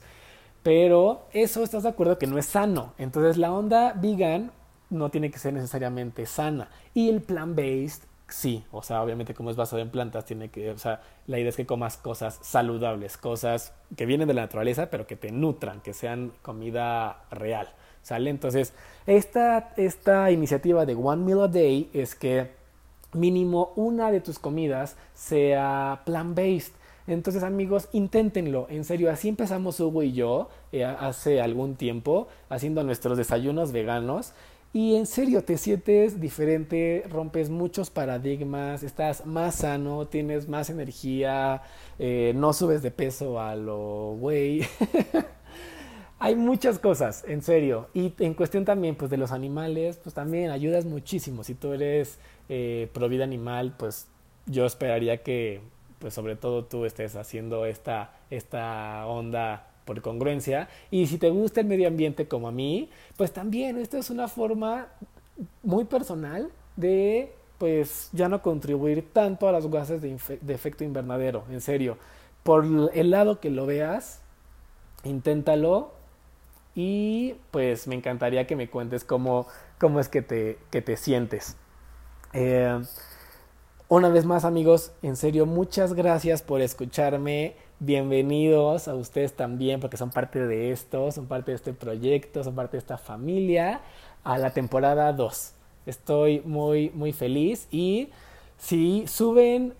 Pero 0.63 1.25
eso 1.33 1.63
estás 1.63 1.83
de 1.83 1.89
acuerdo 1.89 2.17
que 2.17 2.27
no 2.27 2.37
es 2.37 2.45
sano. 2.45 2.93
Entonces 2.97 3.35
la 3.37 3.51
onda 3.51 3.91
vegan 3.91 4.51
no 4.89 5.09
tiene 5.09 5.29
que 5.29 5.37
ser 5.37 5.51
necesariamente 5.53 6.25
sana. 6.25 6.69
Y 6.93 7.09
el 7.09 7.21
plant-based 7.21 8.03
sí, 8.29 8.63
o 8.71 8.81
sea, 8.81 9.01
obviamente 9.03 9.33
como 9.33 9.49
es 9.49 9.55
basado 9.55 9.81
en 9.81 9.89
plantas, 9.89 10.25
tiene 10.25 10.49
que, 10.49 10.71
o 10.71 10.77
sea, 10.77 11.01
la 11.27 11.39
idea 11.39 11.49
es 11.49 11.55
que 11.55 11.65
comas 11.65 11.97
cosas 11.97 12.39
saludables, 12.41 13.17
cosas 13.17 13.73
que 13.95 14.05
vienen 14.05 14.27
de 14.27 14.33
la 14.33 14.41
naturaleza, 14.41 14.89
pero 14.89 15.07
que 15.07 15.15
te 15.15 15.31
nutran, 15.31 15.81
que 15.81 15.93
sean 15.93 16.31
comida 16.41 17.23
real, 17.31 17.67
¿sale? 18.01 18.29
Entonces, 18.29 18.73
esta, 19.07 19.73
esta 19.77 20.31
iniciativa 20.31 20.85
de 20.85 20.95
One 20.95 21.23
Meal 21.23 21.41
a 21.41 21.47
Day 21.47 21.89
es 21.93 22.15
que 22.15 22.59
mínimo 23.13 23.73
una 23.75 24.11
de 24.11 24.21
tus 24.21 24.39
comidas 24.39 24.95
sea 25.13 26.01
plant-based. 26.05 26.73
Entonces 27.07 27.41
amigos, 27.41 27.89
inténtenlo, 27.91 28.67
en 28.69 28.83
serio, 28.83 29.09
así 29.09 29.29
empezamos 29.29 29.79
Hugo 29.79 30.03
y 30.03 30.13
yo 30.13 30.49
eh, 30.71 30.85
hace 30.85 31.41
algún 31.41 31.75
tiempo 31.75 32.27
haciendo 32.49 32.83
nuestros 32.83 33.17
desayunos 33.17 33.71
veganos. 33.71 34.33
Y 34.71 34.95
en 34.95 35.07
serio, 35.07 35.43
te 35.43 35.57
sientes 35.57 36.21
diferente, 36.21 37.03
rompes 37.09 37.49
muchos 37.49 37.89
paradigmas, 37.89 38.83
estás 38.83 39.25
más 39.25 39.55
sano, 39.55 40.07
tienes 40.07 40.47
más 40.47 40.69
energía, 40.69 41.63
eh, 41.97 42.33
no 42.35 42.53
subes 42.53 42.83
de 42.83 42.91
peso 42.91 43.41
a 43.41 43.55
lo 43.55 44.15
güey. 44.19 44.61
Hay 46.19 46.35
muchas 46.35 46.77
cosas, 46.77 47.23
en 47.27 47.41
serio. 47.41 47.87
Y 47.95 48.13
en 48.19 48.35
cuestión 48.35 48.63
también, 48.63 48.95
pues 48.95 49.09
de 49.09 49.17
los 49.17 49.31
animales, 49.31 49.97
pues 50.03 50.13
también 50.13 50.51
ayudas 50.51 50.85
muchísimo. 50.85 51.43
Si 51.43 51.55
tú 51.55 51.73
eres 51.73 52.19
eh, 52.47 52.89
pro 52.93 53.09
vida 53.09 53.23
animal, 53.23 53.73
pues 53.75 54.07
yo 54.45 54.65
esperaría 54.65 55.23
que 55.23 55.61
pues 55.97 56.13
sobre 56.13 56.35
todo 56.35 56.65
tú 56.65 56.85
estés 56.85 57.15
haciendo 57.15 57.65
esta, 57.65 58.13
esta 58.29 59.05
onda 59.07 59.68
por 59.89 60.03
congruencia. 60.03 60.69
Y 60.91 61.07
si 61.07 61.17
te 61.17 61.31
gusta 61.31 61.61
el 61.61 61.65
medio 61.65 61.87
ambiente 61.87 62.27
como 62.27 62.47
a 62.47 62.51
mí, 62.51 62.91
pues 63.17 63.33
también 63.33 63.79
esto 63.79 63.97
es 63.97 64.11
una 64.11 64.27
forma 64.27 64.89
muy 65.63 65.85
personal 65.85 66.51
de 66.75 67.33
pues 67.57 68.09
ya 68.13 68.29
no 68.29 68.43
contribuir 68.43 69.11
tanto 69.11 69.47
a 69.47 69.51
las 69.51 69.65
gases 69.65 69.99
de, 69.99 70.15
de 70.41 70.53
efecto 70.53 70.83
invernadero, 70.83 71.43
en 71.49 71.59
serio. 71.59 71.97
Por 72.43 72.91
el 72.93 73.09
lado 73.09 73.39
que 73.39 73.49
lo 73.49 73.65
veas, 73.65 74.21
inténtalo 75.03 75.91
y 76.75 77.33
pues 77.49 77.87
me 77.87 77.95
encantaría 77.95 78.45
que 78.45 78.55
me 78.55 78.69
cuentes 78.69 79.03
cómo, 79.03 79.47
cómo 79.79 79.99
es 79.99 80.07
que 80.07 80.21
te, 80.21 80.59
que 80.69 80.83
te 80.83 80.97
sientes. 80.97 81.57
Eh, 82.33 82.79
una 83.87 84.09
vez 84.09 84.23
más 84.23 84.45
amigos, 84.45 84.91
en 85.01 85.15
serio, 85.15 85.47
muchas 85.47 85.95
gracias 85.95 86.43
por 86.43 86.61
escucharme. 86.61 87.55
Bienvenidos 87.81 88.89
a 88.89 88.95
ustedes 88.95 89.31
también 89.31 89.79
porque 89.79 89.95
son 89.95 90.09
parte 90.09 90.45
de 90.45 90.71
esto, 90.71 91.13
son 91.13 91.27
parte 91.27 91.51
de 91.51 91.55
este 91.55 91.71
proyecto, 91.71 92.43
son 92.43 92.53
parte 92.53 92.73
de 92.73 92.79
esta 92.79 92.97
familia 92.97 93.79
a 94.25 94.37
la 94.37 94.49
temporada 94.49 95.13
2. 95.13 95.53
Estoy 95.85 96.41
muy, 96.41 96.89
muy 96.89 97.13
feliz 97.13 97.69
y 97.71 98.09
si 98.57 99.07
suben 99.07 99.75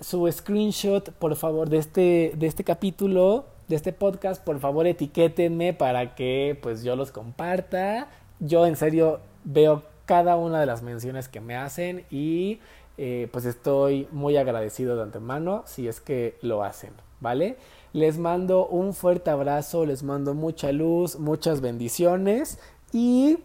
su 0.00 0.30
screenshot, 0.30 1.10
por 1.10 1.34
favor, 1.34 1.68
de 1.68 1.78
este, 1.78 2.32
de 2.36 2.46
este 2.46 2.62
capítulo, 2.62 3.46
de 3.66 3.74
este 3.74 3.92
podcast, 3.92 4.44
por 4.44 4.60
favor 4.60 4.86
etiquétenme 4.86 5.72
para 5.74 6.14
que 6.14 6.56
pues 6.62 6.84
yo 6.84 6.94
los 6.94 7.10
comparta. 7.10 8.06
Yo 8.38 8.64
en 8.64 8.76
serio 8.76 9.18
veo 9.42 9.82
cada 10.06 10.36
una 10.36 10.60
de 10.60 10.66
las 10.66 10.82
menciones 10.82 11.28
que 11.28 11.40
me 11.40 11.56
hacen 11.56 12.04
y 12.12 12.60
eh, 12.96 13.28
pues 13.32 13.44
estoy 13.44 14.06
muy 14.12 14.36
agradecido 14.36 14.94
de 14.94 15.02
antemano 15.02 15.64
si 15.66 15.88
es 15.88 16.00
que 16.00 16.36
lo 16.42 16.62
hacen, 16.62 16.92
¿vale? 17.20 17.56
Les 17.92 18.18
mando 18.18 18.66
un 18.66 18.94
fuerte 18.94 19.30
abrazo, 19.30 19.84
les 19.86 20.02
mando 20.02 20.34
mucha 20.34 20.72
luz, 20.72 21.18
muchas 21.18 21.60
bendiciones 21.60 22.58
y 22.92 23.38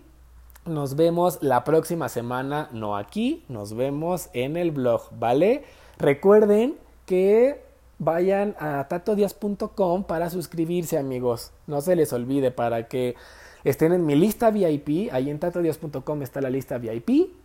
nos 0.65 0.95
vemos 0.95 1.39
la 1.41 1.63
próxima 1.63 2.09
semana, 2.09 2.69
no 2.71 2.97
aquí, 2.97 3.43
nos 3.49 3.75
vemos 3.75 4.29
en 4.33 4.57
el 4.57 4.71
blog, 4.71 5.01
¿vale? 5.19 5.63
Recuerden 5.97 6.75
que 7.05 7.63
vayan 7.99 8.55
a 8.59 8.87
tatodias.com 8.87 10.03
para 10.03 10.29
suscribirse 10.29 10.97
amigos, 10.97 11.51
no 11.67 11.81
se 11.81 11.95
les 11.95 12.11
olvide 12.13 12.51
para 12.51 12.87
que 12.87 13.15
estén 13.63 13.93
en 13.93 14.05
mi 14.05 14.15
lista 14.15 14.49
VIP, 14.51 15.11
ahí 15.11 15.29
en 15.29 15.39
tatodias.com 15.39 16.21
está 16.21 16.41
la 16.41 16.49
lista 16.49 16.77
VIP 16.77 17.44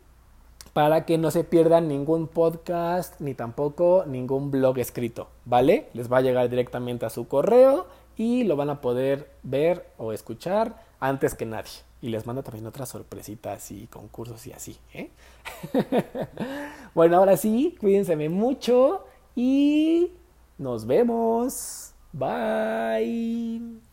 para 0.72 1.04
que 1.04 1.18
no 1.18 1.30
se 1.30 1.44
pierdan 1.44 1.88
ningún 1.88 2.28
podcast 2.28 3.20
ni 3.20 3.35
tampoco 3.35 4.04
ningún 4.06 4.50
blog 4.50 4.78
escrito, 4.78 5.28
¿vale? 5.44 5.88
Les 5.94 6.11
va 6.11 6.18
a 6.18 6.22
llegar 6.22 6.48
directamente 6.48 7.06
a 7.06 7.11
su 7.11 7.26
correo 7.26 7.87
y 8.16 8.44
lo 8.44 8.56
van 8.56 8.70
a 8.70 8.80
poder 8.80 9.30
ver 9.42 9.87
o 9.98 10.12
escuchar 10.12 10.85
antes 11.00 11.35
que 11.35 11.46
nadie. 11.46 11.70
Y 12.02 12.09
les 12.09 12.26
mando 12.26 12.42
también 12.42 12.66
otras 12.66 12.88
sorpresitas 12.88 13.70
y 13.70 13.87
concursos 13.87 14.46
y 14.46 14.52
así, 14.52 14.78
¿eh? 14.94 15.11
bueno, 16.94 17.18
ahora 17.18 17.37
sí, 17.37 17.76
cuídense 17.78 18.16
mucho 18.28 19.04
y 19.35 20.12
nos 20.56 20.87
vemos. 20.87 21.92
Bye. 22.12 23.89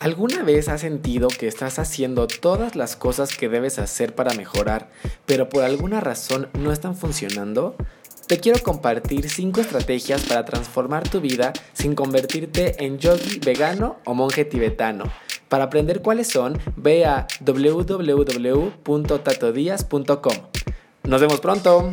¿Alguna 0.00 0.44
vez 0.44 0.68
has 0.68 0.82
sentido 0.82 1.26
que 1.26 1.48
estás 1.48 1.80
haciendo 1.80 2.28
todas 2.28 2.76
las 2.76 2.94
cosas 2.94 3.36
que 3.36 3.48
debes 3.48 3.80
hacer 3.80 4.14
para 4.14 4.32
mejorar, 4.34 4.88
pero 5.26 5.48
por 5.48 5.64
alguna 5.64 5.98
razón 5.98 6.48
no 6.56 6.70
están 6.70 6.94
funcionando? 6.94 7.74
Te 8.28 8.38
quiero 8.38 8.62
compartir 8.62 9.28
5 9.28 9.60
estrategias 9.60 10.22
para 10.22 10.44
transformar 10.44 11.08
tu 11.08 11.20
vida 11.20 11.52
sin 11.72 11.96
convertirte 11.96 12.84
en 12.84 12.98
yogi 12.98 13.40
vegano 13.40 13.96
o 14.04 14.14
monje 14.14 14.44
tibetano. 14.44 15.02
Para 15.48 15.64
aprender 15.64 16.00
cuáles 16.00 16.28
son, 16.28 16.60
ve 16.76 17.04
a 17.04 17.26
www.tatodias.com. 17.40 20.36
Nos 21.02 21.20
vemos 21.20 21.40
pronto. 21.40 21.92